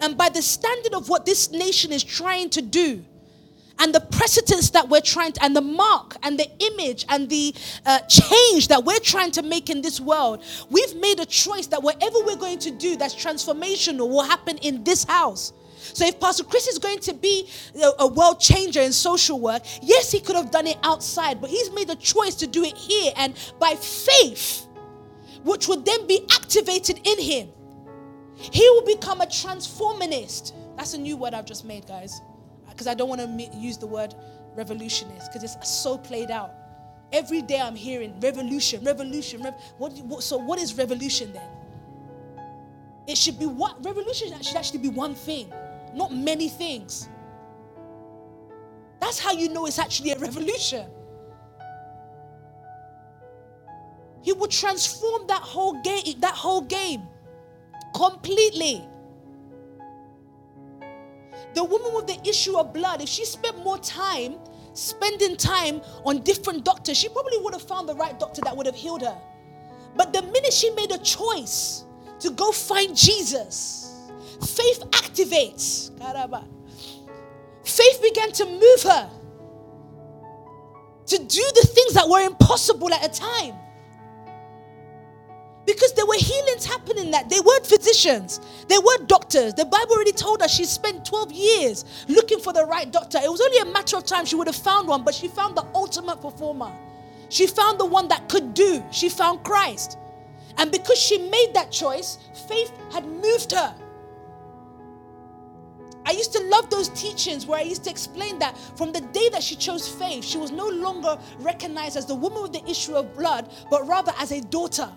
[0.00, 3.04] and by the standard of what this nation is trying to do
[3.78, 7.54] and the precedence that we're trying to, and the mark and the image and the
[7.84, 11.82] uh, change that we're trying to make in this world, we've made a choice that
[11.82, 15.52] whatever we're going to do that's transformational will happen in this house.
[15.96, 17.48] So if Pastor Chris is going to be
[17.98, 21.72] a, world changer in social work, yes, he could have done it outside, but he's
[21.72, 23.14] made the choice to do it here.
[23.16, 24.66] And by faith,
[25.42, 27.48] which would then be activated in him,
[28.34, 30.54] he will become a transformist.
[30.76, 32.20] That's a new word I've just made, guys.
[32.68, 34.14] Because I don't want to use the word
[34.54, 36.52] revolutionist because it's so played out.
[37.10, 39.42] Every day I'm hearing revolution, revolution.
[39.42, 41.48] Rev- what, what, so, what is revolution then?
[43.06, 43.82] It should be what?
[43.82, 45.50] Revolution should actually be one thing,
[45.96, 47.08] not many things.
[49.00, 50.86] That's how you know it's actually a revolution.
[54.22, 57.02] He will transform that whole game, that whole game
[57.94, 58.84] completely.
[61.54, 64.36] The woman with the issue of blood, if she spent more time
[64.74, 68.66] spending time on different doctors, she probably would have found the right doctor that would
[68.66, 69.16] have healed her.
[69.96, 71.84] But the minute she made a choice
[72.20, 73.85] to go find Jesus,
[74.44, 75.90] faith activates.
[77.64, 79.10] Faith began to move her
[81.06, 83.54] to do the things that were impossible at a time.
[85.64, 89.52] Because there were healings happening that they weren't physicians, they weren't doctors.
[89.54, 93.18] The Bible already told us she spent 12 years looking for the right doctor.
[93.18, 95.56] It was only a matter of time she would have found one, but she found
[95.56, 96.72] the ultimate performer.
[97.30, 98.82] She found the one that could do.
[98.92, 99.98] She found Christ.
[100.56, 102.18] And because she made that choice,
[102.48, 103.74] faith had moved her.
[106.06, 109.28] I used to love those teachings where I used to explain that from the day
[109.30, 112.94] that she chose faith, she was no longer recognized as the woman with the issue
[112.94, 114.88] of blood, but rather as a daughter.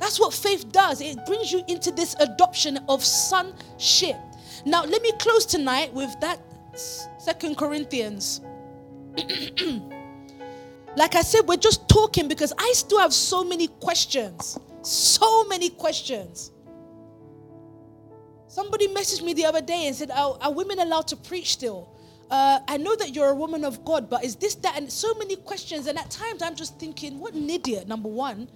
[0.00, 1.02] That's what faith does.
[1.02, 4.16] It brings you into this adoption of sonship.
[4.64, 6.40] Now, let me close tonight with that
[6.74, 8.40] Second Corinthians.
[10.96, 14.58] like I said, we're just talking because I still have so many questions.
[14.82, 16.52] So many questions.
[18.48, 21.94] Somebody messaged me the other day and said, Are, are women allowed to preach still?
[22.30, 25.14] Uh, I know that you're a woman of God, but is this, that, and so
[25.14, 25.86] many questions.
[25.86, 28.48] And at times I'm just thinking, what an idiot, number one.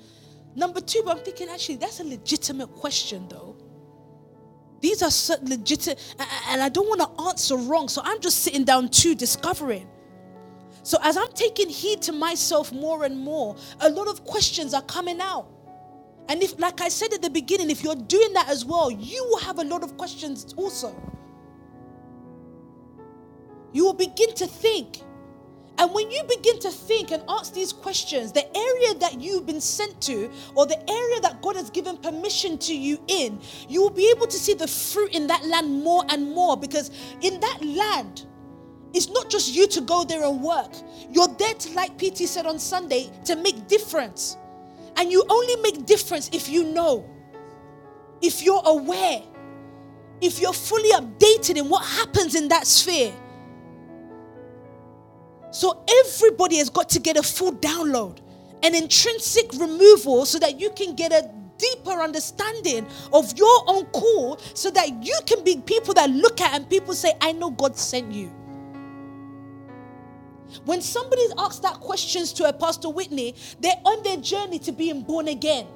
[0.54, 3.56] Number two, but I'm thinking actually that's a legitimate question though.
[4.80, 6.14] These are legitimate,
[6.48, 7.88] and I don't want to answer wrong.
[7.88, 9.88] So I'm just sitting down too, discovering.
[10.82, 14.82] So as I'm taking heed to myself more and more, a lot of questions are
[14.82, 15.48] coming out.
[16.32, 19.22] And if, like I said at the beginning, if you're doing that as well, you
[19.24, 20.96] will have a lot of questions also.
[23.74, 25.02] You will begin to think
[25.78, 29.60] and when you begin to think and ask these questions, the area that you've been
[29.60, 33.90] sent to, or the area that God has given permission to you in, you will
[33.90, 36.56] be able to see the fruit in that land more and more.
[36.56, 36.90] Because
[37.22, 38.26] in that land,
[38.94, 40.72] it's not just you to go there and work.
[41.10, 44.36] You're there to, like PT said on Sunday, to make difference.
[44.96, 47.08] And you only make difference if you know,
[48.20, 49.22] if you're aware,
[50.20, 53.12] if you're fully updated in what happens in that sphere.
[55.50, 58.18] So everybody has got to get a full download,
[58.62, 64.38] an intrinsic removal, so that you can get a deeper understanding of your own call,
[64.54, 67.76] so that you can be people that look at and people say, I know God
[67.76, 68.32] sent you.
[70.64, 75.02] When somebody asks that questions to a Pastor Whitney, they're on their journey to being
[75.02, 75.66] born again.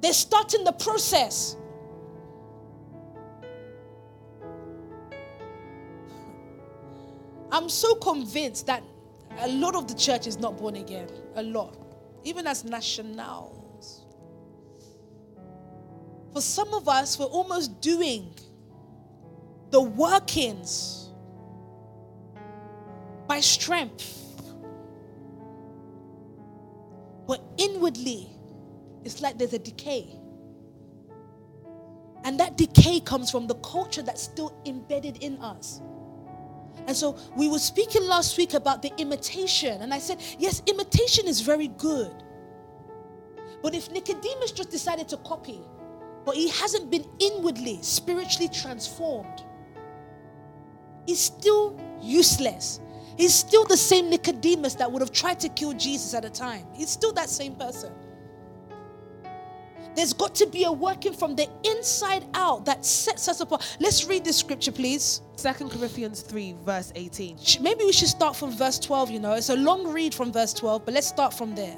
[0.00, 1.56] They're starting the process.
[7.52, 8.82] I'm so convinced that
[9.38, 11.08] a lot of the church is not born again.
[11.36, 11.76] A lot.
[12.24, 14.02] Even as nationals.
[16.32, 18.34] For some of us, we're almost doing
[19.70, 21.03] the workings
[23.26, 24.20] by strength.
[27.26, 28.28] But inwardly,
[29.04, 30.18] it's like there's a decay.
[32.24, 35.80] And that decay comes from the culture that's still embedded in us.
[36.86, 39.82] And so we were speaking last week about the imitation.
[39.82, 42.12] And I said, yes, imitation is very good.
[43.62, 45.60] But if Nicodemus just decided to copy,
[46.24, 49.44] but he hasn't been inwardly, spiritually transformed,
[51.06, 52.80] he's still useless.
[53.16, 56.66] He's still the same Nicodemus that would have tried to kill Jesus at a time.
[56.74, 57.92] He's still that same person.
[59.94, 63.76] There's got to be a working from the inside out that sets us apart.
[63.78, 65.22] Let's read this scripture, please.
[65.36, 67.38] Second Corinthians 3, verse 18.
[67.60, 69.34] Maybe we should start from verse 12, you know.
[69.34, 71.76] It's a long read from verse 12, but let's start from there.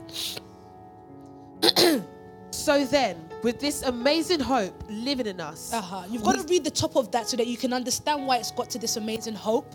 [2.50, 5.72] so then, with this amazing hope living in us.
[5.72, 6.04] Uh-huh.
[6.08, 8.50] You've got to read the top of that so that you can understand why it's
[8.50, 9.74] got to this amazing hope.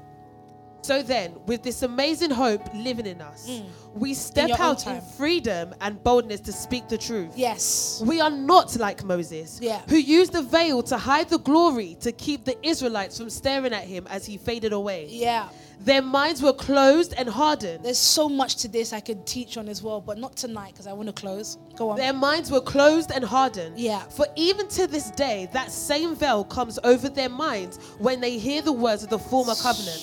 [0.83, 3.47] So then, with this amazing hope living in us,
[3.93, 4.53] we step Mm.
[4.53, 7.31] own out in freedom and boldness to speak the truth.
[7.35, 8.01] Yes.
[8.05, 9.81] We are not like Moses, Yeah.
[9.87, 13.83] who used the veil to hide the glory to keep the Israelites from staring at
[13.83, 15.07] him as he faded away.
[15.09, 15.49] Yeah.
[15.83, 17.83] Their minds were closed and hardened.
[17.83, 20.85] There's so much to this I could teach on as well, but not tonight because
[20.85, 21.57] I want to close.
[21.75, 21.97] Go on.
[21.97, 23.79] Their minds were closed and hardened.
[23.79, 24.01] Yeah.
[24.09, 28.61] For even to this day, that same veil comes over their minds when they hear
[28.61, 29.99] the words of the former covenant.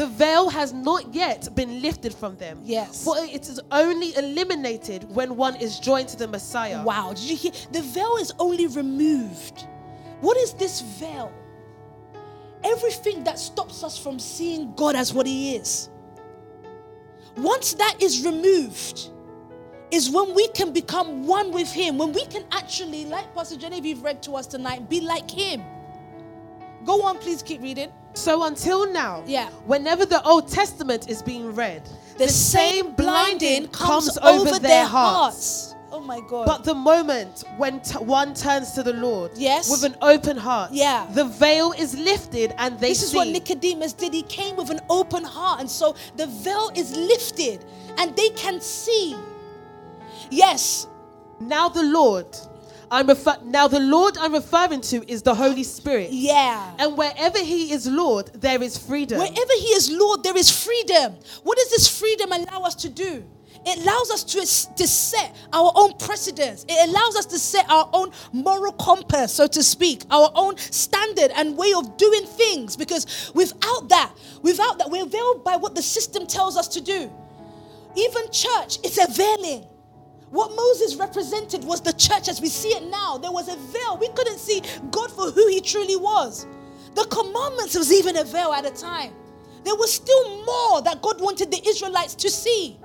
[0.00, 2.62] The veil has not yet been lifted from them.
[2.64, 3.04] Yes.
[3.04, 6.82] For it is only eliminated when one is joined to the Messiah.
[6.82, 7.52] Wow, did you hear?
[7.70, 9.66] The veil is only removed.
[10.22, 11.30] What is this veil?
[12.64, 15.90] Everything that stops us from seeing God as what He is.
[17.36, 19.10] Once that is removed,
[19.90, 21.98] is when we can become one with Him.
[21.98, 25.62] When we can actually, like Pastor Genevieve read to us tonight, be like Him.
[26.84, 27.90] Go on, please keep reading.
[28.14, 29.48] So until now, Yeah.
[29.66, 31.82] whenever the Old Testament is being read,
[32.18, 35.74] The, same blinding comes, over, their hearts.
[35.92, 36.46] Oh my God.
[36.46, 39.70] But the moment when t- one turns to the Lord Yes.
[39.70, 41.06] with an open heart, Yeah.
[41.12, 43.00] the veil is lifted and they see.
[43.00, 44.12] This is what Nicodemus did.
[44.14, 45.60] He came with an open heart.
[45.60, 47.64] And so the veil is lifted
[47.98, 49.16] and they can see.
[50.30, 50.86] Yes,
[51.40, 52.26] now the Lord,
[52.90, 56.10] I'm refer- now the Lord I'm referring to is the Holy Spirit.
[56.10, 56.74] yeah.
[56.78, 59.18] And wherever He is Lord, there is freedom.
[59.18, 61.14] Wherever He is Lord, there is freedom.
[61.44, 63.24] What does this freedom allow us to do?
[63.64, 66.64] It allows us to, to set our own precedents.
[66.66, 71.30] It allows us to set our own moral compass, so to speak, our own standard
[71.36, 72.74] and way of doing things.
[72.76, 74.12] Because without that,
[74.42, 77.12] without that, we're veiled by what the system tells us to do.
[77.96, 79.66] Even church, it's a veiling.
[80.30, 83.18] What Moses represented was the church as we see it now.
[83.18, 83.98] There was a veil.
[84.00, 86.46] We couldn't see God for who he truly was.
[86.94, 89.12] The commandments was even a veil at a time.
[89.64, 92.78] There was still more that God wanted the Israelites to see.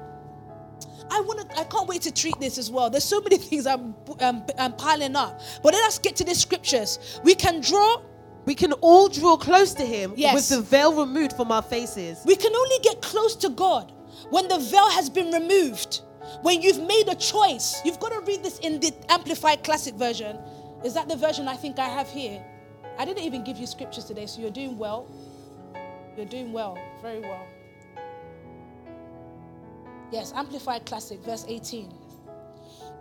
[1.09, 1.59] I want to.
[1.59, 2.89] I can't wait to treat this as well.
[2.89, 5.39] There's so many things I'm, I'm, I'm piling up.
[5.61, 7.19] But let us get to the scriptures.
[7.23, 8.01] We can draw.
[8.45, 10.33] we can all draw close to Him Yes.
[10.33, 12.19] with the veil removed from our faces.
[12.25, 13.91] We can only get close to God
[14.31, 16.01] when the veil has been removed.
[16.41, 17.81] When you've made a choice.
[17.85, 20.37] You've got to read this in the Amplified Classic version.
[20.83, 22.43] Is that the version I think I have here?
[22.97, 25.07] I didn't even give you scriptures today, so you're doing well.
[26.15, 26.77] You're doing well.
[27.01, 27.45] Very well.
[30.11, 31.91] Yes, Amplified Classic, verse 18.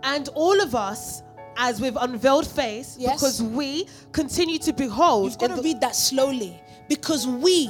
[0.03, 1.21] And all of us,
[1.57, 3.13] as with unveiled face, Yes.
[3.15, 5.25] because we continue to behold.
[5.31, 6.61] You've got to the- read that slowly.
[6.89, 7.67] Because we,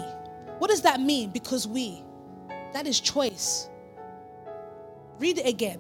[0.58, 1.30] what does that mean?
[1.32, 2.04] Because we,
[2.74, 3.70] that is choice.
[5.20, 5.80] Read it again.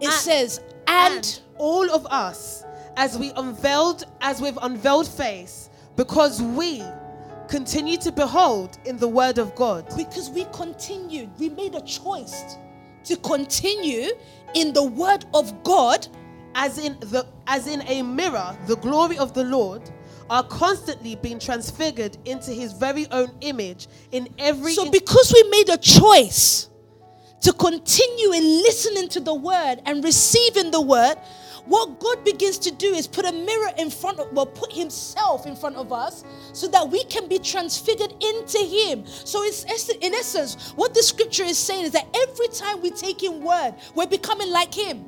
[0.00, 2.64] It And- says, and, and all of us,
[2.96, 6.82] as we unveiled, as with unveiled face, because we
[7.48, 9.84] continue to behold in the Word of God.
[9.96, 12.56] because we continued, we made a choice
[13.04, 14.10] to continue
[14.54, 16.06] in the word of God.
[16.54, 19.80] as in the as in a mirror the glory of the lord
[20.28, 25.68] are constantly being transfigured into his very own image in every So, because we made
[25.68, 26.68] a choice
[27.40, 31.16] to continue in listening to the word and receiving the word,
[31.66, 35.46] what God begins to do is put a mirror in front of, well, put Himself
[35.46, 39.06] in front of us so that we can be transfigured into Him.
[39.06, 43.22] So, it's in essence, what the scripture is saying is that every time we take
[43.22, 45.04] in word, we're becoming like Him.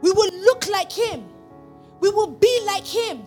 [0.00, 1.24] We will look like Him,
[2.00, 3.22] we will be like Him.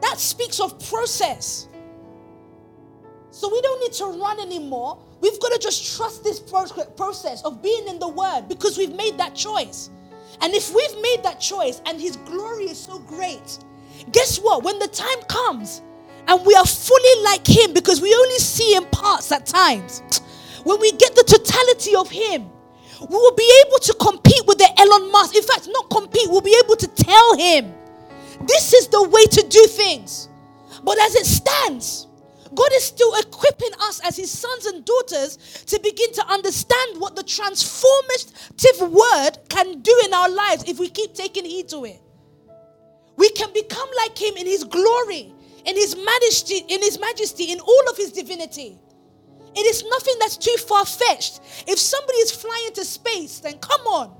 [0.00, 1.68] That speaks of process.
[3.36, 4.96] So we don't need to run anymore.
[5.20, 9.18] We've got to just trust this process of being in the Word because we've made
[9.18, 9.90] that choice.
[10.40, 13.58] And if we've made that choice and His glory is so great,
[14.10, 14.64] guess what?
[14.64, 15.82] When the time comes
[16.26, 20.00] and we are fully like Him because we only see in parts at times,
[20.64, 22.48] when we get the totality of Him,
[23.02, 25.36] we will be able to compete with the Elon Musk.
[25.36, 27.74] In fact, not compete, we'll be able to tell Him
[28.46, 30.30] this is the way to do things.
[30.82, 32.06] But as it stands,
[32.54, 35.36] God is still equipping us as His sons and daughters
[35.66, 40.88] to begin to understand what the transformative word can do in our lives if we
[40.88, 42.00] keep taking heed to it.
[43.16, 45.32] We can become like Him in His glory,
[45.64, 48.78] in His majesty, in His majesty, in all of His divinity.
[49.54, 51.40] It is nothing that's too far fetched.
[51.66, 54.14] If somebody is flying to space, then come on.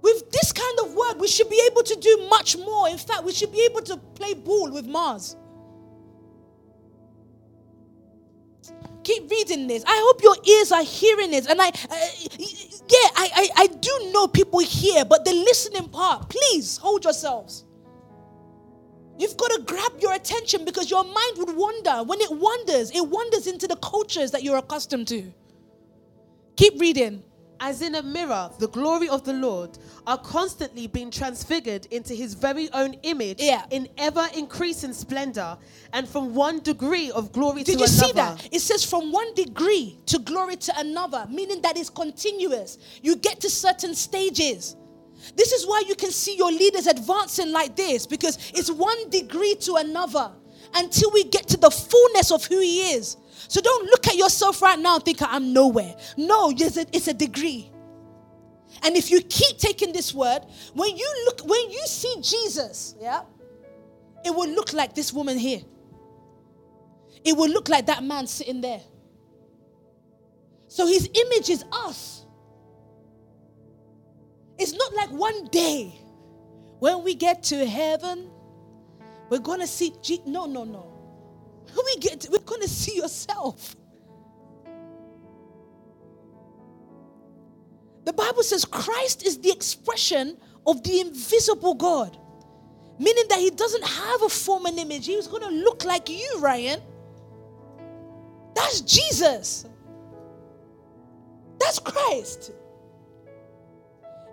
[0.00, 2.88] With this kind of word, we should be able to do much more.
[2.88, 5.36] In fact, we should be able to play ball with Mars.
[9.08, 9.82] Keep reading this.
[9.86, 11.46] I hope your ears are hearing this.
[11.46, 11.96] And I, uh,
[12.38, 17.64] yeah, I, I, I do know people here, but the listening part, please hold yourselves.
[19.18, 22.02] You've got to grab your attention because your mind would wander.
[22.02, 25.32] When it wanders, it wanders into the cultures that you're accustomed to.
[26.56, 27.22] Keep reading.
[27.60, 32.34] As in a mirror, the glory of the Lord are constantly being transfigured into his
[32.34, 33.64] very own image Yeah.
[33.70, 35.58] in ever increasing splendor
[35.92, 37.92] and from one degree of glory Did to another.
[37.92, 38.48] Did you see that?
[38.52, 42.78] It says from one degree to glory to another, meaning that it's continuous.
[43.02, 44.76] You get to certain stages.
[45.34, 49.56] This is why you can see your leaders advancing like this because it's one degree
[49.56, 50.30] to another
[50.74, 53.16] until we get to the fullness of who He is.
[53.48, 55.94] So don't look at yourself right now and think I'm nowhere.
[56.16, 57.70] No, it's a, it's a degree.
[58.82, 60.40] And if you keep taking this word,
[60.74, 63.22] when you look, when you see Jesus, yeah,
[64.24, 65.60] it will look like this woman here.
[67.24, 68.80] It will look like that man sitting there.
[70.68, 72.24] So his image is us.
[74.58, 75.98] It's not like one day
[76.78, 78.30] when we get to heaven,
[79.30, 79.94] we're gonna see.
[80.02, 80.86] Je- no, no, no.
[81.76, 83.76] We get, we're gonna see yourself.
[88.04, 92.16] The Bible says Christ is the expression of the invisible God,
[92.98, 95.06] meaning that he doesn't have a form and image.
[95.06, 96.80] He was gonna look like you, Ryan.
[98.54, 99.66] That's Jesus.
[101.60, 102.52] That's Christ.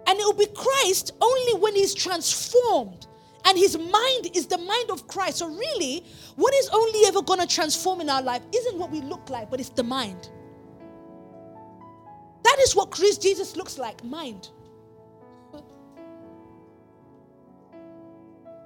[0.08, 3.08] And it will be Christ only when he's transformed.
[3.46, 5.38] And his mind is the mind of Christ.
[5.38, 6.04] So, really,
[6.36, 9.52] what is only ever going to transform in our life isn't what we look like,
[9.52, 10.30] but it's the mind.
[12.44, 14.50] That is what Christ Jesus looks like mind.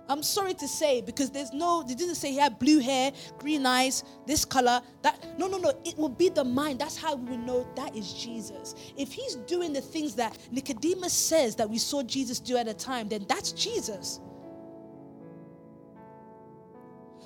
[0.09, 3.65] I'm sorry to say because there's no, they didn't say he had blue hair, green
[3.65, 5.23] eyes, this color, that.
[5.37, 5.71] No, no, no.
[5.85, 6.79] It will be the mind.
[6.79, 8.73] That's how we will know that is Jesus.
[8.97, 12.73] If he's doing the things that Nicodemus says that we saw Jesus do at a
[12.73, 14.19] time, then that's Jesus.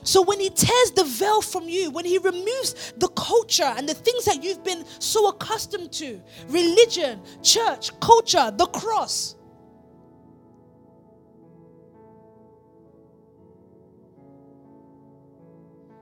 [0.04, 3.94] So when he tears the veil from you, when he removes the culture and the
[3.94, 9.36] things that you've been so accustomed to religion, church, culture, the cross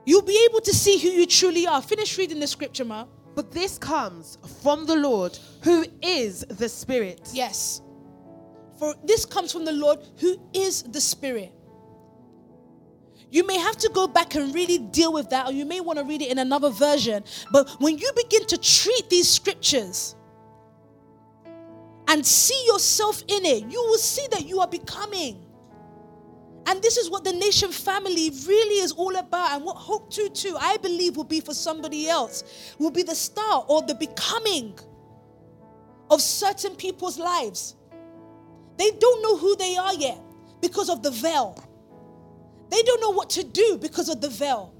[0.04, 1.80] You'll be able to see who you truly are.
[1.80, 3.06] Finish reading the scripture, Ma.
[3.34, 7.28] But this comes from the Lord, who is the Spirit.
[7.32, 7.80] Yes.
[8.78, 11.52] For this comes from the Lord who is the Spirit.
[13.32, 15.98] You may have to go back and really deal with that, or you may want
[15.98, 17.24] to read it in another version.
[17.50, 20.14] But when you begin to treat these scriptures
[22.08, 25.46] and see yourself in it, you will see that you are becoming.
[26.66, 30.54] And this is what the nation family really is all about, and what Hope 22,
[30.60, 34.78] I believe, will be for somebody else, will be the start or the becoming
[36.10, 37.76] of certain people's lives.
[38.76, 40.20] They don't know who they are yet
[40.60, 41.56] because of the veil.
[42.72, 44.74] They don't know what to do because of the veil.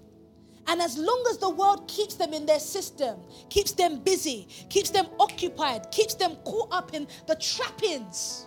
[0.67, 3.21] And as long as the world keeps them in their system,
[3.51, 8.47] keeps them busy, keeps them occupied, keeps them caught up in the trappings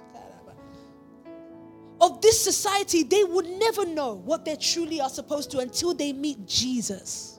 [2.02, 6.14] of this society, they would never know what they truly are supposed to until they
[6.14, 7.35] meet Jesus.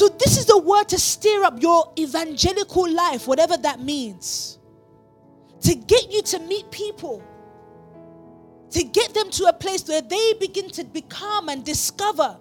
[0.00, 4.58] So, this is the word to stir up your evangelical life, whatever that means.
[5.60, 7.22] To get you to meet people,
[8.70, 12.38] to get them to a place where they begin to become and discover,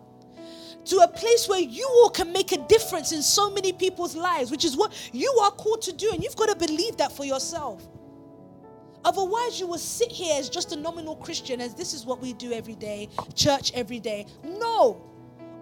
[0.85, 4.51] to a place where you all can make a difference in so many people's lives,
[4.51, 6.11] which is what you are called to do.
[6.13, 7.85] And you've got to believe that for yourself.
[9.03, 12.31] Otherwise, you will sit here as just a nominal Christian, as this is what we
[12.31, 14.27] do every day, church every day.
[14.45, 15.01] No,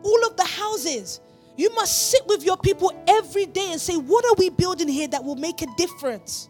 [0.03, 1.21] all of the houses.
[1.57, 5.07] You must sit with your people every day and say, What are we building here
[5.07, 6.49] that will make a difference?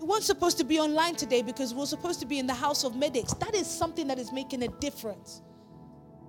[0.00, 2.54] We weren't supposed to be online today because we are supposed to be in the
[2.54, 3.32] house of medics.
[3.34, 5.42] That is something that is making a difference.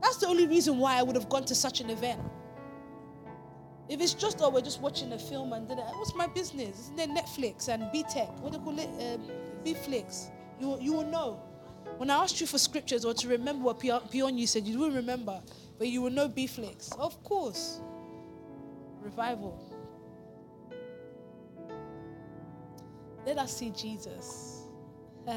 [0.02, 2.22] That's the only reason why I would have gone to such an event.
[3.90, 6.80] If it's just, oh, we're just watching a film and then, what's my business?
[6.80, 8.40] Isn't there Netflix and BTEC?
[8.40, 8.90] What do you call it?
[9.00, 9.18] Uh,
[9.66, 10.30] BFlix.
[10.60, 11.42] You, you will know.
[11.98, 14.96] When I asked you for scriptures or to remember what Pion you said, you wouldn't
[14.96, 15.42] remember,
[15.82, 16.96] but you will know BFlix.
[17.00, 17.82] Of course.
[19.02, 19.60] Revival.
[23.26, 24.68] Let us see Jesus.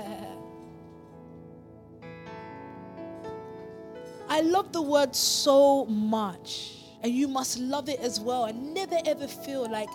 [4.29, 8.99] I love the word so much, and you must love it as well, and never
[9.07, 9.89] ever feel like,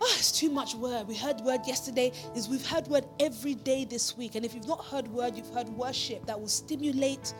[0.00, 1.06] oh, it's too much word.
[1.08, 4.34] We heard word yesterday, is we've heard word every day this week.
[4.34, 7.34] And if you've not heard word, you've heard worship that will stimulate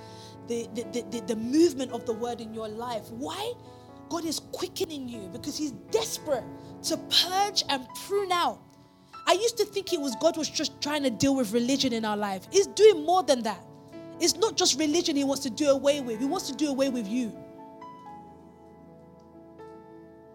[0.48, 3.10] the, the, the, the, movement of the word in your life.
[3.10, 3.52] Why?
[4.08, 6.44] God is quickening you because He's desperate
[6.84, 8.60] to purge and prune out
[9.26, 12.04] I used to think it was God was just trying to deal with religion in
[12.04, 12.46] our life.
[12.50, 13.64] He's doing more than that.
[14.20, 16.90] It's not just religion he wants to do away with, he wants to do away
[16.90, 17.32] with you.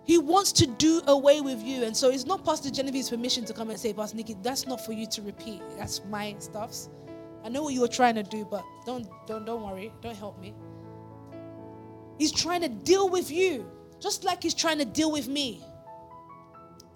[0.05, 1.83] He wants to do away with you.
[1.83, 4.83] And so it's not Pastor Genevieve's permission to come and say, Pastor Nikki, that's not
[4.83, 5.61] for you to repeat.
[5.77, 6.89] That's my stuffs.
[7.43, 9.91] I know what you were trying to do, but don't don't don't worry.
[10.01, 10.53] Don't help me.
[12.17, 15.63] He's trying to deal with you, just like he's trying to deal with me.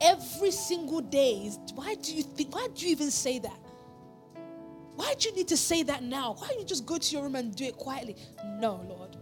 [0.01, 1.49] Every single day.
[1.75, 3.59] Why do you think why do you even say that?
[4.95, 6.35] Why do you need to say that now?
[6.37, 8.15] Why don't you just go to your room and do it quietly?
[8.59, 9.17] No, Lord.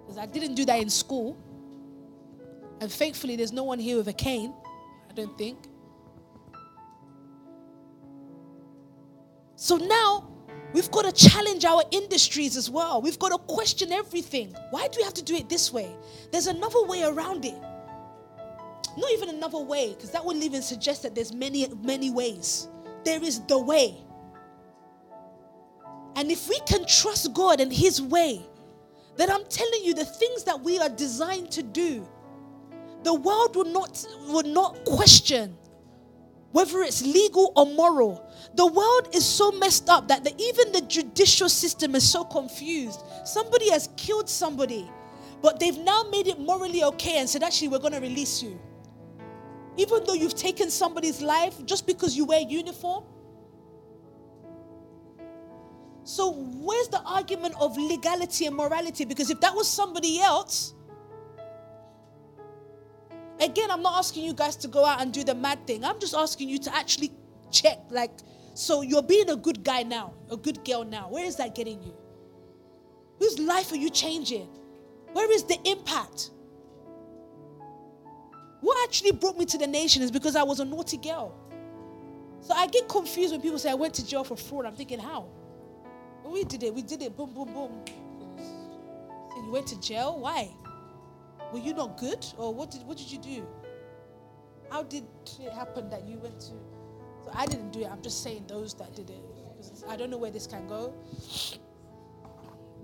[0.00, 1.36] Because I didn't do that in school.
[2.80, 4.52] And thankfully, there's no one here with a cane,
[5.08, 5.68] I don't think.
[9.62, 10.28] So now
[10.72, 13.00] we've got to challenge our industries as well.
[13.00, 14.52] We've got to question everything.
[14.70, 15.88] Why do we have to do it this way?
[16.32, 17.54] There's another way around it.
[18.96, 22.66] Not even another way, because that wouldn't even suggest that there's many, many ways.
[23.04, 23.98] There is the way.
[26.16, 28.42] And if we can trust God and His way,
[29.14, 32.04] then I'm telling you, the things that we are designed to do,
[33.04, 35.56] the world will not, will not question
[36.52, 38.30] whether it's legal or moral.
[38.54, 43.00] The world is so messed up that the, even the judicial system is so confused.
[43.24, 44.88] Somebody has killed somebody,
[45.40, 48.60] but they've now made it morally okay and said, actually, we're going to release you.
[49.78, 53.04] Even though you've taken somebody's life just because you wear uniform.
[56.04, 59.04] So, where's the argument of legality and morality?
[59.04, 60.74] Because if that was somebody else,
[63.42, 65.84] Again, I'm not asking you guys to go out and do the mad thing.
[65.84, 67.10] I'm just asking you to actually
[67.50, 67.78] check.
[67.90, 68.12] Like,
[68.54, 71.08] so you're being a good guy now, a good girl now.
[71.10, 71.94] Where is that getting you?
[73.18, 74.48] Whose life are you changing?
[75.12, 76.30] Where is the impact?
[78.60, 81.34] What actually brought me to the nation is because I was a naughty girl.
[82.40, 84.66] So I get confused when people say I went to jail for fraud.
[84.66, 85.26] I'm thinking, how?
[86.24, 86.74] we did it.
[86.74, 87.16] We did it.
[87.16, 87.84] Boom, boom, boom.
[89.30, 90.18] So you went to jail?
[90.18, 90.50] Why?
[91.52, 92.24] Were you not good?
[92.38, 93.46] Or what did, what did you do?
[94.70, 95.04] How did
[95.38, 96.54] it happen that you went to?
[97.24, 97.90] So I didn't do it.
[97.92, 99.22] I'm just saying those that did it.
[99.88, 100.94] I don't know where this can go.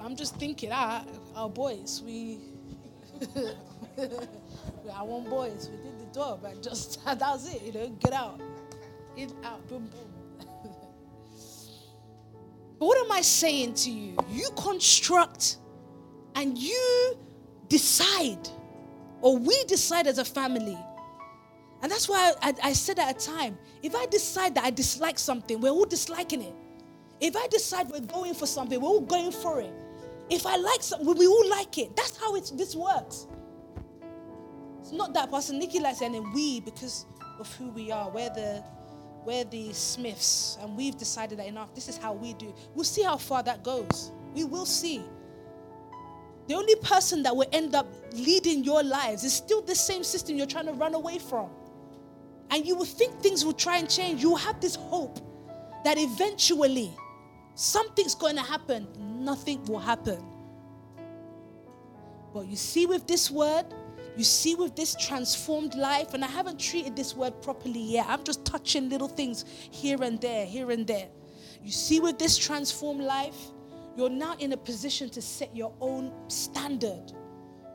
[0.01, 1.05] I'm just thinking, ah,
[1.35, 2.39] our boys, we,
[3.35, 7.89] we our own boys, we did the job, and just that was it, you know,
[8.01, 8.40] get out,
[9.16, 10.73] in, out, boom, boom.
[12.78, 14.16] but what am I saying to you?
[14.31, 15.57] You construct
[16.36, 17.19] and you
[17.69, 18.49] decide
[19.20, 20.78] or we decide as a family.
[21.82, 25.19] And that's why I, I, said at a time if I decide that I dislike
[25.19, 26.55] something, we're all disliking it.
[27.20, 29.73] If I decide we're going for something, we're all going for it.
[30.31, 31.97] If I like something, we all like it.
[31.97, 33.27] That's how it's, this works.
[34.81, 37.07] It's not that Pastor Nikki likes it and then we because
[37.39, 38.11] of who we are.
[38.11, 38.62] We're the,
[39.24, 41.74] we're the Smiths and we've decided that enough.
[41.74, 42.55] This is how we do.
[42.74, 44.12] We'll see how far that goes.
[44.35, 45.03] We will see.
[46.49, 50.37] The only person that will end up leading your lives is still the same system
[50.37, 51.51] you're trying to run away from.
[52.51, 54.23] And you will think things will try and change.
[54.23, 55.20] You will have this hope
[55.85, 56.91] that eventually
[57.55, 58.89] something's going to happen.
[59.23, 60.25] Nothing will happen.
[62.33, 63.66] But you see, with this word,
[64.16, 68.07] you see, with this transformed life, and I haven't treated this word properly yet.
[68.09, 71.09] I'm just touching little things here and there, here and there.
[71.62, 73.37] You see, with this transformed life,
[73.99, 77.12] you're now in a position to set your own standard,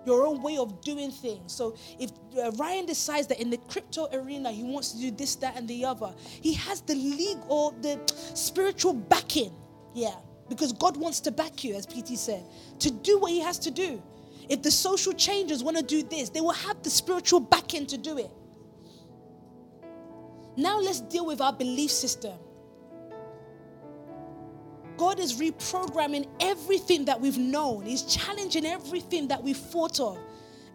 [0.05, 1.51] your own way of doing things.
[1.51, 5.35] So if uh, Ryan decides that in the crypto arena he wants to do this,
[5.35, 7.99] that, and the other, he has the league or the
[8.35, 9.51] spiritual backing.
[9.93, 10.15] Yeah,
[10.47, 12.45] because God wants to back you, as PT said,
[12.79, 14.01] to do what he has to do.
[14.47, 17.97] If the social changers want to do this, they will have the spiritual backing to
[17.97, 18.31] do it.
[20.55, 22.37] Now let's deal with our belief system.
[24.97, 27.85] God is reprogramming everything that we've known.
[27.85, 30.17] He's challenging everything that we've thought of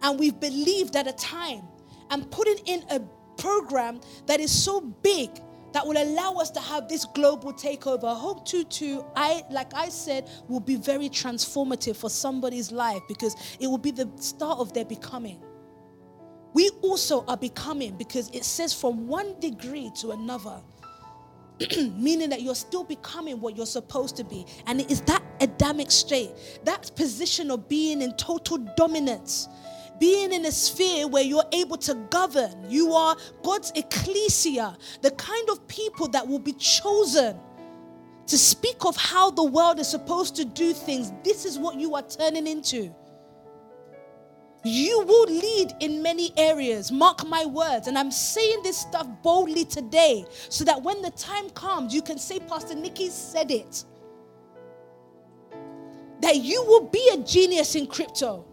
[0.03, 1.63] and we've believed at a time
[2.11, 3.01] and putting in a
[3.37, 5.31] program that is so big
[5.73, 8.15] that will allow us to have this global takeover.
[8.17, 13.67] Hope 22, I like I said, will be very transformative for somebody's life because it
[13.67, 15.43] will be the start of their becoming.
[16.55, 20.61] We also are becoming because it says from one degree to another.
[21.97, 24.47] meaning that you're still becoming what you're supposed to be.
[24.67, 26.31] And it is that Adamic state,
[26.65, 29.49] that position of being in total dominance,
[29.99, 32.53] being in a sphere where you're able to govern.
[32.69, 37.37] You are God's ecclesia, the kind of people that will be chosen
[38.27, 41.13] to speak of how the world is supposed to do things.
[41.25, 42.95] This is what you are turning into.
[44.65, 46.91] You will lead in many areas.
[46.91, 47.87] Mark my words.
[47.87, 52.19] And I'm saying this stuff boldly today so that when the time comes, you can
[52.19, 53.85] say, Pastor Nikki said it.
[56.21, 58.45] That you will be a genius in crypto.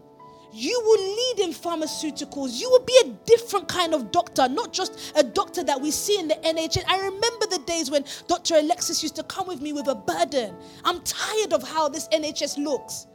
[0.52, 2.58] You will lead in pharmaceuticals.
[2.58, 6.18] You will be a different kind of doctor, not just a doctor that we see
[6.18, 6.84] in the NHS.
[6.88, 8.54] I remember the days when Dr.
[8.54, 10.54] Alexis used to come with me with a burden.
[10.84, 13.06] I'm tired of how this NHS looks.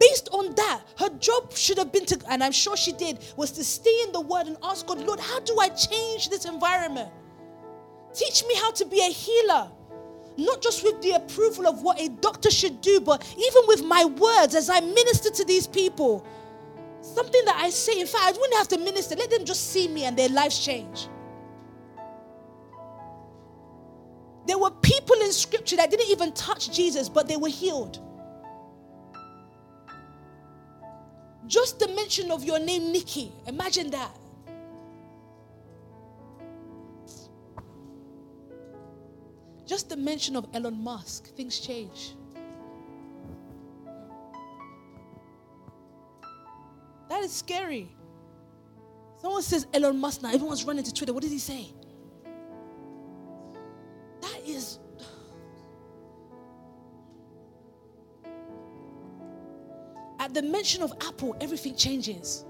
[0.00, 3.50] Based on that, her job should have been to, and I'm sure she did, was
[3.52, 7.10] to stay in the word and ask God, Lord, how do I change this environment?
[8.14, 9.68] Teach me how to be a healer.
[10.36, 14.04] Not just with the approval of what a doctor should do, but even with my
[14.04, 16.24] words as I minister to these people.
[17.00, 19.16] Something that I say, in fact, I wouldn't have to minister.
[19.16, 21.08] Let them just see me and their lives change.
[24.46, 28.00] There were people in scripture that didn't even touch Jesus, but they were healed.
[31.48, 34.14] Just the mention of your name, Nikki, imagine that.
[39.66, 42.14] Just the mention of Elon Musk, things change.
[47.08, 47.88] That is scary.
[49.20, 51.12] Someone says Elon Musk now, everyone's running to Twitter.
[51.12, 51.72] What did he say?
[54.20, 54.78] That is
[60.18, 62.44] At the mention of Apple, everything changes.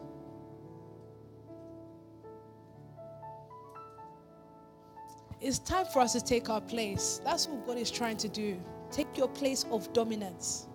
[5.40, 7.20] It's time for us to take our place.
[7.24, 8.60] That's what God is trying to do.
[8.90, 10.66] Take your place of dominance.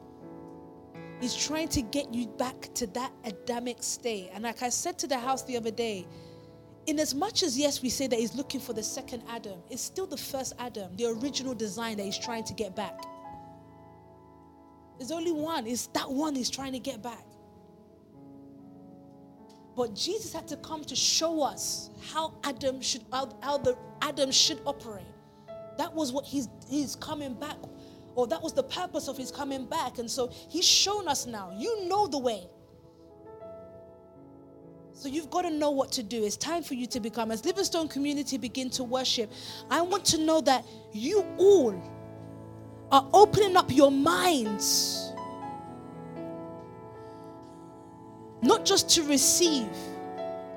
[1.20, 4.30] He's trying to get you back to that Adamic state.
[4.34, 6.06] And like I said to the house the other day,
[6.86, 9.82] in as much as yes, we say that he's looking for the second Adam, it's
[9.82, 13.04] still the first Adam, the original design that he's trying to get back.
[14.98, 15.68] There's only one.
[15.68, 17.26] It's that one he's trying to get back.
[19.76, 24.32] But Jesus had to come to show us how Adam should how, how the Adam
[24.32, 25.06] should operate.
[25.78, 27.58] That was what he's he's coming back,
[28.16, 29.98] or that was the purpose of his coming back.
[29.98, 31.52] And so he's shown us now.
[31.58, 32.48] You know the way.
[34.94, 36.24] So you've got to know what to do.
[36.24, 37.32] It's time for you to become.
[37.32, 39.32] As Livingstone community begin to worship,
[39.72, 40.64] I want to know that
[40.94, 41.74] you all
[42.94, 45.12] are opening up your minds
[48.44, 49.68] not just to receive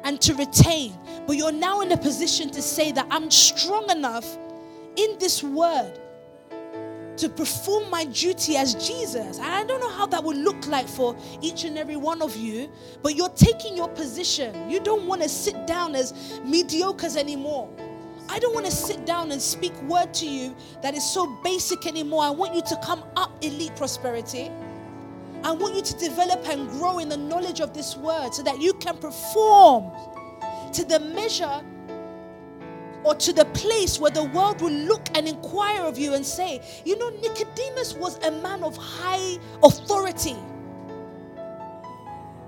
[0.04, 0.92] and to retain,
[1.26, 4.36] but you're now in a position to say that I'm strong enough
[4.96, 5.98] in this word
[7.16, 9.38] to perform my duty as Jesus.
[9.38, 12.36] And I don't know how that would look like for each and every one of
[12.36, 12.70] you,
[13.02, 14.68] but you're taking your position.
[14.68, 16.12] You don't want to sit down as
[16.44, 17.70] mediocres anymore.
[18.28, 21.86] I don't want to sit down and speak word to you that is so basic
[21.86, 22.22] anymore.
[22.24, 24.50] I want you to come up elite prosperity.
[25.44, 28.60] I want you to develop and grow in the knowledge of this word so that
[28.60, 29.92] you can perform
[30.72, 31.62] to the measure
[33.04, 36.60] or to the place where the world will look and inquire of you and say,
[36.84, 40.36] you know, Nicodemus was a man of high authority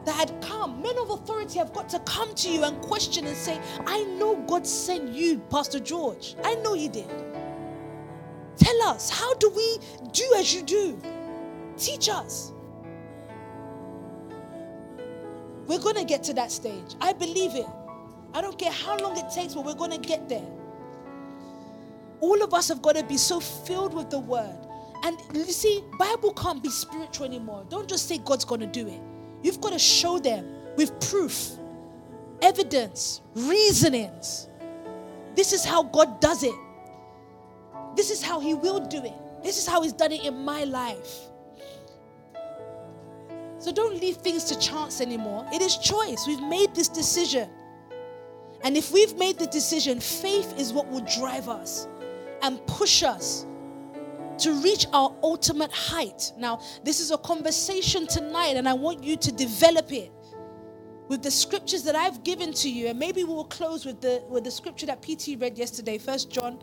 [0.08, 3.36] that had come, men of authority have got to come to you and question and
[3.36, 6.34] say, I know God sent you, Pastor George.
[6.42, 7.10] I know He did.
[8.56, 9.78] Tell us, how do we
[10.12, 10.98] do as you do?
[11.76, 12.52] Teach us.
[15.66, 16.94] We're going to get to that stage.
[17.02, 17.66] I believe it.
[18.32, 20.46] I don't care how long it takes, but we're going to get there.
[22.20, 24.58] All of us have got to be so filled with the word.
[25.04, 27.66] And you see, Bible can't be spiritual anymore.
[27.68, 29.00] Don't just say God's going to do it.
[29.42, 30.46] You've got to show them
[30.76, 31.52] with proof,
[32.42, 34.48] evidence, reasonings.
[35.34, 36.54] This is how God does it.
[37.96, 39.14] This is how He will do it.
[39.42, 41.28] This is how He's done it in my life.
[43.58, 45.46] So don't leave things to chance anymore.
[45.52, 46.26] It is choice.
[46.26, 47.50] We've made this decision.
[48.62, 51.88] And if we've made the decision, faith is what will drive us
[52.42, 53.46] and push us
[54.38, 56.32] to reach our ultimate height.
[56.38, 60.12] Now, this is a conversation tonight, and I want you to develop it
[61.08, 62.88] with the scriptures that I've given to you.
[62.88, 66.58] And maybe we'll close with the with the scripture that PT read yesterday, First John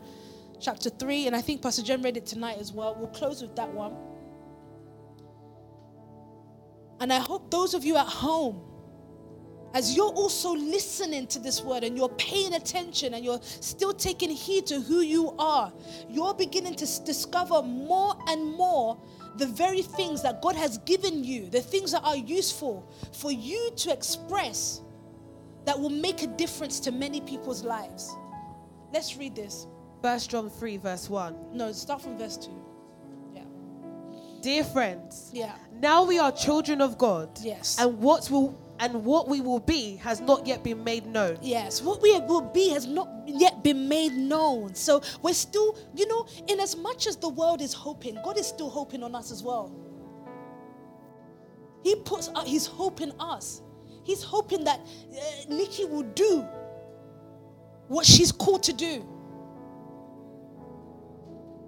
[0.60, 2.96] chapter 3, and I think Pastor Jen read it tonight as well.
[2.98, 3.94] We'll close with that one.
[7.00, 8.62] And I hope those of you at home
[9.74, 14.30] as you're also listening to this word and you're paying attention and you're still taking
[14.30, 15.72] heed to who you are,
[16.08, 18.98] you're beginning to discover more and more
[19.36, 23.70] the very things that God has given you, the things that are useful for you
[23.76, 24.80] to express
[25.66, 28.14] that will make a difference to many people's lives.
[28.92, 29.66] Let's read this.
[30.00, 31.36] First John 3, verse 1.
[31.52, 32.50] No, start from verse 2.
[33.34, 33.42] Yeah.
[34.40, 35.54] Dear friends, Yeah.
[35.80, 37.28] now we are children of God.
[37.42, 37.76] Yes.
[37.78, 41.38] And what will and what we will be has not yet been made known.
[41.40, 44.74] Yes, what we will be has not yet been made known.
[44.74, 48.46] So we're still, you know, in as much as the world is hoping, God is
[48.46, 49.74] still hoping on us as well.
[51.82, 53.62] He puts uh, His hope in us.
[54.04, 56.46] He's hoping that uh, Nikki will do
[57.88, 59.06] what she's called to do.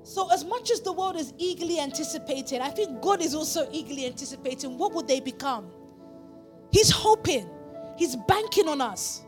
[0.02, 4.06] So, as much as the world is eagerly anticipating, I think God is also eagerly
[4.06, 5.70] anticipating what would they become?
[6.70, 7.48] He's hoping,
[7.96, 9.22] He's banking on us.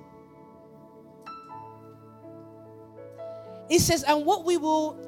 [3.69, 4.99] He says, and what we will,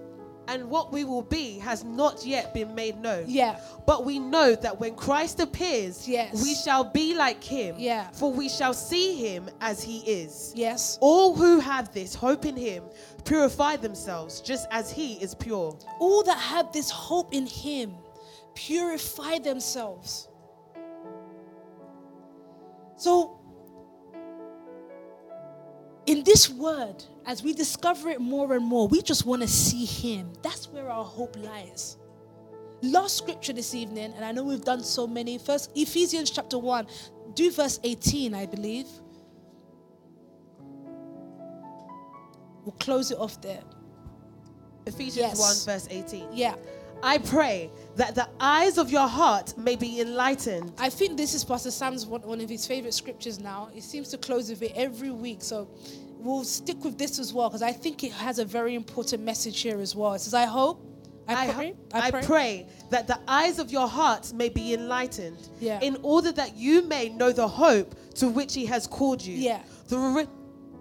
[0.49, 3.25] And what we will be has not yet been made known.
[3.29, 6.43] yeah, But we know that when Christ appears, Yes.
[6.43, 7.77] we shall be like him.
[7.79, 8.09] Yeah.
[8.13, 10.53] For we shall see him as he is.
[10.57, 10.99] yes.
[11.01, 12.85] All who have this hope in him
[13.25, 15.77] purify themselves just as he is pure.
[16.01, 17.95] All that have this hope in Him
[18.55, 20.29] purify themselves.
[23.03, 23.37] So,
[26.07, 29.85] in this word, as we discover it more and more, we just want to see
[29.85, 30.33] Him.
[30.41, 31.97] That's where our hope lies.
[32.81, 35.37] Last scripture this evening, and I know we've done so many.
[35.39, 36.87] First, Ephesians chapter 1,
[37.35, 38.87] do verse 18, I believe.
[42.65, 43.65] We'll close it off there.
[44.87, 45.67] Ephesians Yes.
[45.67, 46.29] 1, verse 18.
[46.35, 46.55] Yeah.
[47.03, 50.73] I pray that the eyes of your heart may be enlightened.
[50.79, 53.69] I think this is Pastor Sam's one, one of his favorite scriptures now.
[53.73, 55.43] He seems to close with it every week.
[55.43, 55.69] So
[56.19, 59.61] we'll stick with this as well because I think it has a very important message
[59.61, 60.15] here as well.
[60.15, 60.81] It says, I hope,
[61.27, 65.49] I, I, pray, ho- I pray that the eyes of your heart may be enlightened,
[65.61, 65.81] Yeah.
[65.81, 69.63] in order that you may know the hope to which He has called you, Yeah.
[69.89, 70.29] the, ri-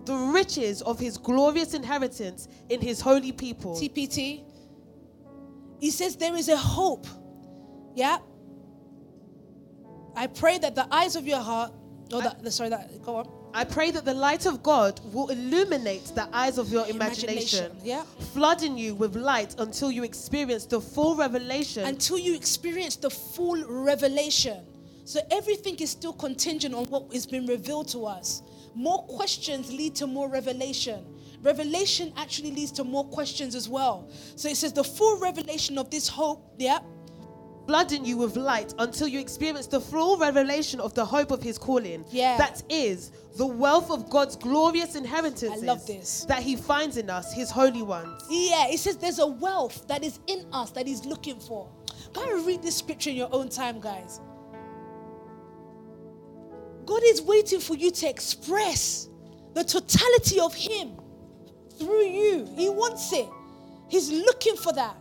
[0.05, 3.75] the riches of His glorious inheritance in His holy people.
[3.75, 4.43] TPT.
[5.81, 7.07] He says there is a hope.
[7.95, 8.19] Yeah.
[10.15, 11.73] I pray that the eyes of your heart,
[12.13, 13.29] oh, or the, the sorry, that go on.
[13.53, 17.77] I pray that the light of God will illuminate the eyes of your imagination, Imagination,
[17.83, 18.03] yeah.
[18.33, 23.65] flooding you with light until you experience the full revelation Until you experience the full
[23.65, 24.63] revelation.
[25.03, 28.43] So everything is still contingent on what is being revealed to us.
[28.75, 31.03] More questions lead to more revelation.
[31.41, 34.09] Revelation actually leads to more questions as well.
[34.35, 36.79] So it says the full revelation of this hope, yeah,
[37.67, 41.57] flooding you with light until you experience the full revelation of the hope of his
[41.57, 42.05] calling.
[42.11, 42.37] Yeah.
[42.37, 45.63] That is the wealth of God's glorious inheritance.
[45.63, 46.25] I love this.
[46.25, 48.21] That he finds in us, his holy ones.
[48.29, 51.69] Yeah, it says there's a wealth that is in us that he's looking for.
[52.13, 54.19] Go and read this scripture in your own time, guys.
[56.85, 59.07] God is waiting for you to express
[59.53, 61.00] the totality of him
[61.81, 62.47] through you.
[62.55, 63.27] He wants it.
[63.89, 64.95] He's looking for that.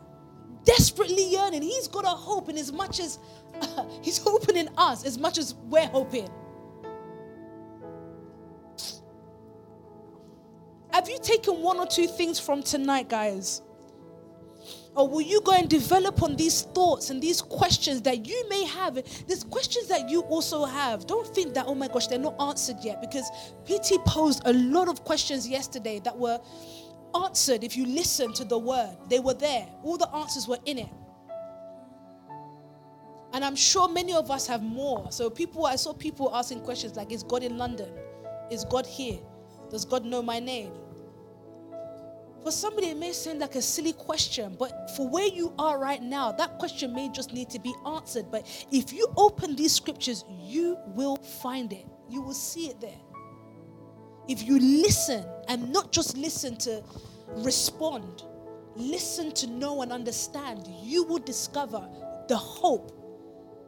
[0.64, 1.62] Desperately yearning.
[1.62, 3.18] He's got a hope in as much as
[4.02, 6.28] he's hoping in us as much as we're hoping.
[10.92, 13.62] Have you taken one or two things from tonight, guys?
[14.96, 18.64] Or will you go and develop on these thoughts and these questions that you may
[18.64, 18.94] have?
[19.28, 21.06] These questions that you also have.
[21.06, 23.00] Don't think that, oh my gosh, they're not answered yet.
[23.00, 23.30] Because
[23.64, 26.40] PT posed a lot of questions yesterday that were
[27.14, 28.96] answered if you listen to the word.
[29.08, 30.88] They were there, all the answers were in it.
[33.32, 35.10] And I'm sure many of us have more.
[35.12, 37.90] So people, I saw people asking questions like, is God in London?
[38.50, 39.20] Is God here?
[39.70, 40.72] Does God know my name?
[42.42, 46.02] For somebody, it may seem like a silly question, but for where you are right
[46.02, 48.30] now, that question may just need to be answered.
[48.30, 51.84] But if you open these scriptures, you will find it.
[52.08, 52.98] You will see it there.
[54.26, 56.82] If you listen and not just listen to
[57.28, 58.22] respond,
[58.74, 61.86] listen to know and understand, you will discover
[62.28, 62.92] the hope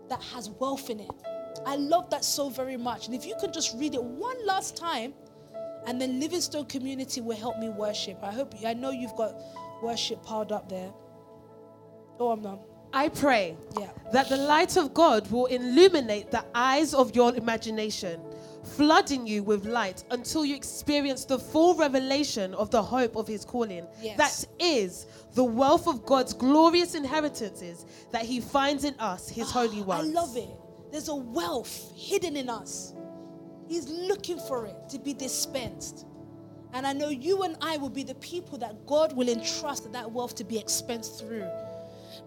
[0.09, 1.11] that has wealth in it.
[1.67, 3.07] I love that so very much.
[3.07, 5.15] And if you can just read it one last time,
[5.87, 8.19] and then Livingstone community will help me worship.
[8.23, 9.35] I hope I know you've got
[9.83, 10.93] worship piled up there.
[12.21, 12.61] Oh, I'm not.
[12.93, 13.89] I pray Yeah.
[14.13, 18.21] that the light of God will illuminate the eyes of your imagination,
[18.63, 23.45] flooding you with light until you experience the full revelation of the hope of his
[23.47, 23.87] calling.
[24.03, 24.19] Yes.
[24.19, 29.53] That is the wealth of God's glorious inheritances that he finds in us, his ah,
[29.53, 30.09] holy ones.
[30.09, 30.51] I love it.
[30.93, 32.93] There's a wealth hidden in us.
[33.73, 36.05] He's looking for it to be dispensed.
[36.75, 40.13] And I know you and I will be the people that God will entrust that
[40.13, 41.49] wealth to be expensed through.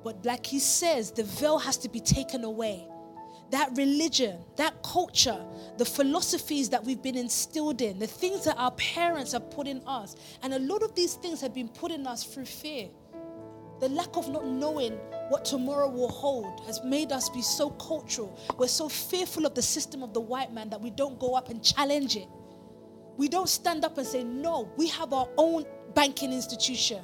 [0.04, 2.88] But like he says, the veil has to be taken away.
[3.52, 5.40] That religion, that culture,
[5.78, 9.84] the philosophies that we've been instilled in, the things that our parents have put in
[9.86, 10.16] us.
[10.42, 12.88] And a lot of these things have been put in us through fear.
[13.80, 14.94] The lack of not knowing
[15.30, 18.40] what tomorrow will hold has made us be so cultural.
[18.58, 21.50] We're so fearful of the system of the white man that we don't go up
[21.50, 22.28] and challenge it.
[23.18, 27.02] We don't stand up and say, No, we have our own banking institution.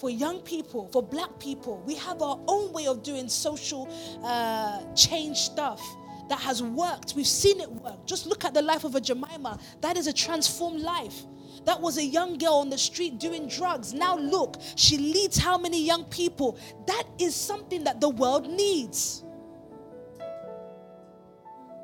[0.00, 3.88] For young people, for black people, we have our own way of doing social
[4.22, 5.80] uh, change stuff
[6.28, 7.14] that has worked.
[7.14, 8.04] We've seen it work.
[8.04, 9.58] Just look at the life of a Jemima.
[9.80, 11.24] That is a transformed life.
[11.66, 13.92] That was a young girl on the street doing drugs.
[13.92, 16.58] Now look, she leads how many young people?
[16.86, 19.24] That is something that the world needs.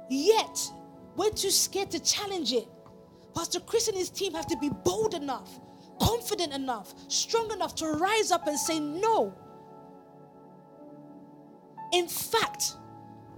[0.09, 0.71] Yet,
[1.17, 2.69] we're too scared to challenge it.
[3.35, 5.59] Pastor Chris and his team have to be bold enough,
[6.01, 9.35] confident enough, strong enough to rise up and say no.
[11.93, 12.77] In fact,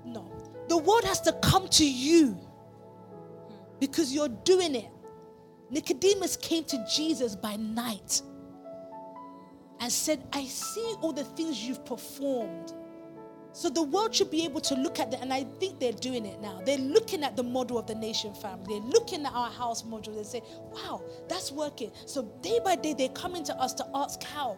[0.04, 0.30] no.
[0.68, 2.38] The world has to come to you
[3.80, 4.90] because you're doing it.
[5.74, 8.22] Nicodemus came to Jesus by night
[9.80, 12.72] and said, I see all the things you've performed.
[13.51, 16.26] So the world should be able to look at that, and I think they're doing
[16.26, 16.60] it now.
[16.64, 18.78] They're looking at the model of the nation family.
[18.78, 20.42] They're looking at our house model They say,
[20.72, 21.90] wow, that's working.
[22.06, 24.56] So day by day, they're coming to us to ask how.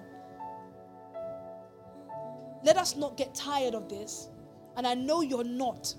[2.63, 4.29] Let us not get tired of this.
[4.77, 5.95] And I know you're not.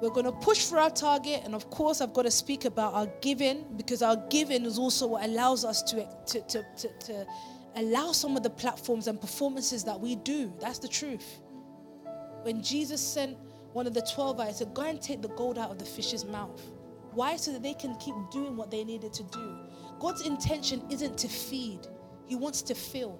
[0.00, 2.94] We're going to push for our target, and of course, I've got to speak about
[2.94, 7.26] our giving because our giving is also what allows us to, to, to, to, to
[7.74, 10.52] allow some of the platforms and performances that we do.
[10.60, 11.40] That's the truth.
[12.42, 13.36] When Jesus sent
[13.72, 16.24] one of the 12 I said, Go and take the gold out of the fish's
[16.24, 16.62] mouth.
[17.12, 17.36] Why?
[17.36, 19.58] So that they can keep doing what they needed to do.
[19.98, 21.80] God's intention isn't to feed,
[22.26, 23.18] He wants to fill.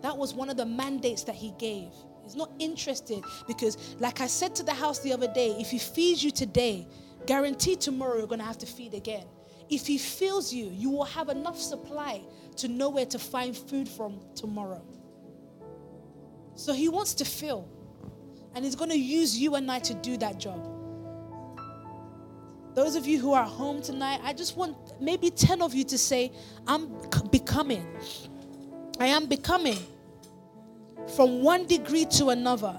[0.00, 1.92] That was one of the mandates that He gave.
[2.24, 5.78] He's not interested because, like I said to the house the other day, if he
[5.78, 6.88] feeds you today,
[7.26, 9.26] guarantee tomorrow you're going to have to feed again.
[9.70, 12.22] If he fills you, you will have enough supply
[12.56, 14.82] to know where to find food from tomorrow.
[16.54, 17.68] So he wants to fill.
[18.54, 20.70] And he's going to use you and I to do that job.
[22.74, 25.98] Those of you who are home tonight, I just want maybe 10 of you to
[25.98, 26.32] say,
[26.66, 26.88] I'm
[27.30, 27.86] becoming.
[29.00, 29.78] I am becoming
[31.08, 32.76] from one degree to another.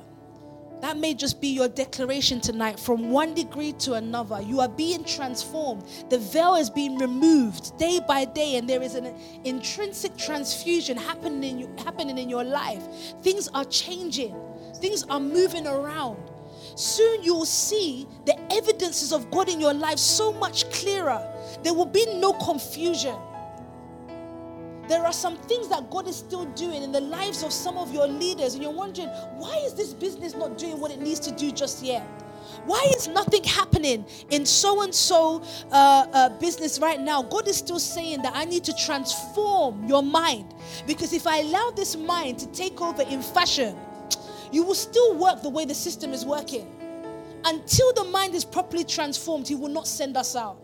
[0.81, 2.79] That may just be your declaration tonight.
[2.79, 5.83] From one degree to another, you are being transformed.
[6.09, 9.13] The veil is being removed day by day, and there is an
[9.45, 12.83] intrinsic transfusion happening in, you, happening in your life.
[13.21, 14.35] Things are changing,
[14.75, 16.17] things are moving around.
[16.75, 21.25] Soon you will see the evidences of God in your life so much clearer.
[21.63, 23.15] There will be no confusion.
[24.87, 27.93] There are some things that God is still doing in the lives of some of
[27.93, 29.07] your leaders, and you're wondering,
[29.37, 32.03] why is this business not doing what it needs to do just yet?
[32.65, 35.39] Why is nothing happening in so and so
[36.39, 37.23] business right now?
[37.23, 40.53] God is still saying that I need to transform your mind
[40.85, 43.75] because if I allow this mind to take over in fashion,
[44.51, 46.71] you will still work the way the system is working.
[47.43, 50.57] Until the mind is properly transformed, He will not send us out.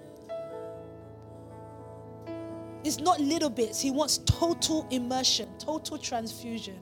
[2.84, 3.80] It's not little bits.
[3.80, 6.80] He wants total immersion, total transfusion.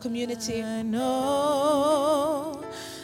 [0.00, 0.62] Community.
[0.62, 2.62] I know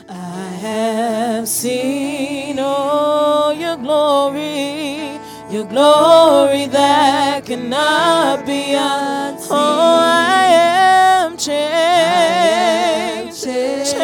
[0.08, 5.18] I have seen all your glory,
[5.50, 9.48] your glory that cannot be unseen.
[9.50, 10.44] Oh, I
[11.24, 11.48] am changed.
[11.48, 11.68] I
[13.18, 13.95] am changed.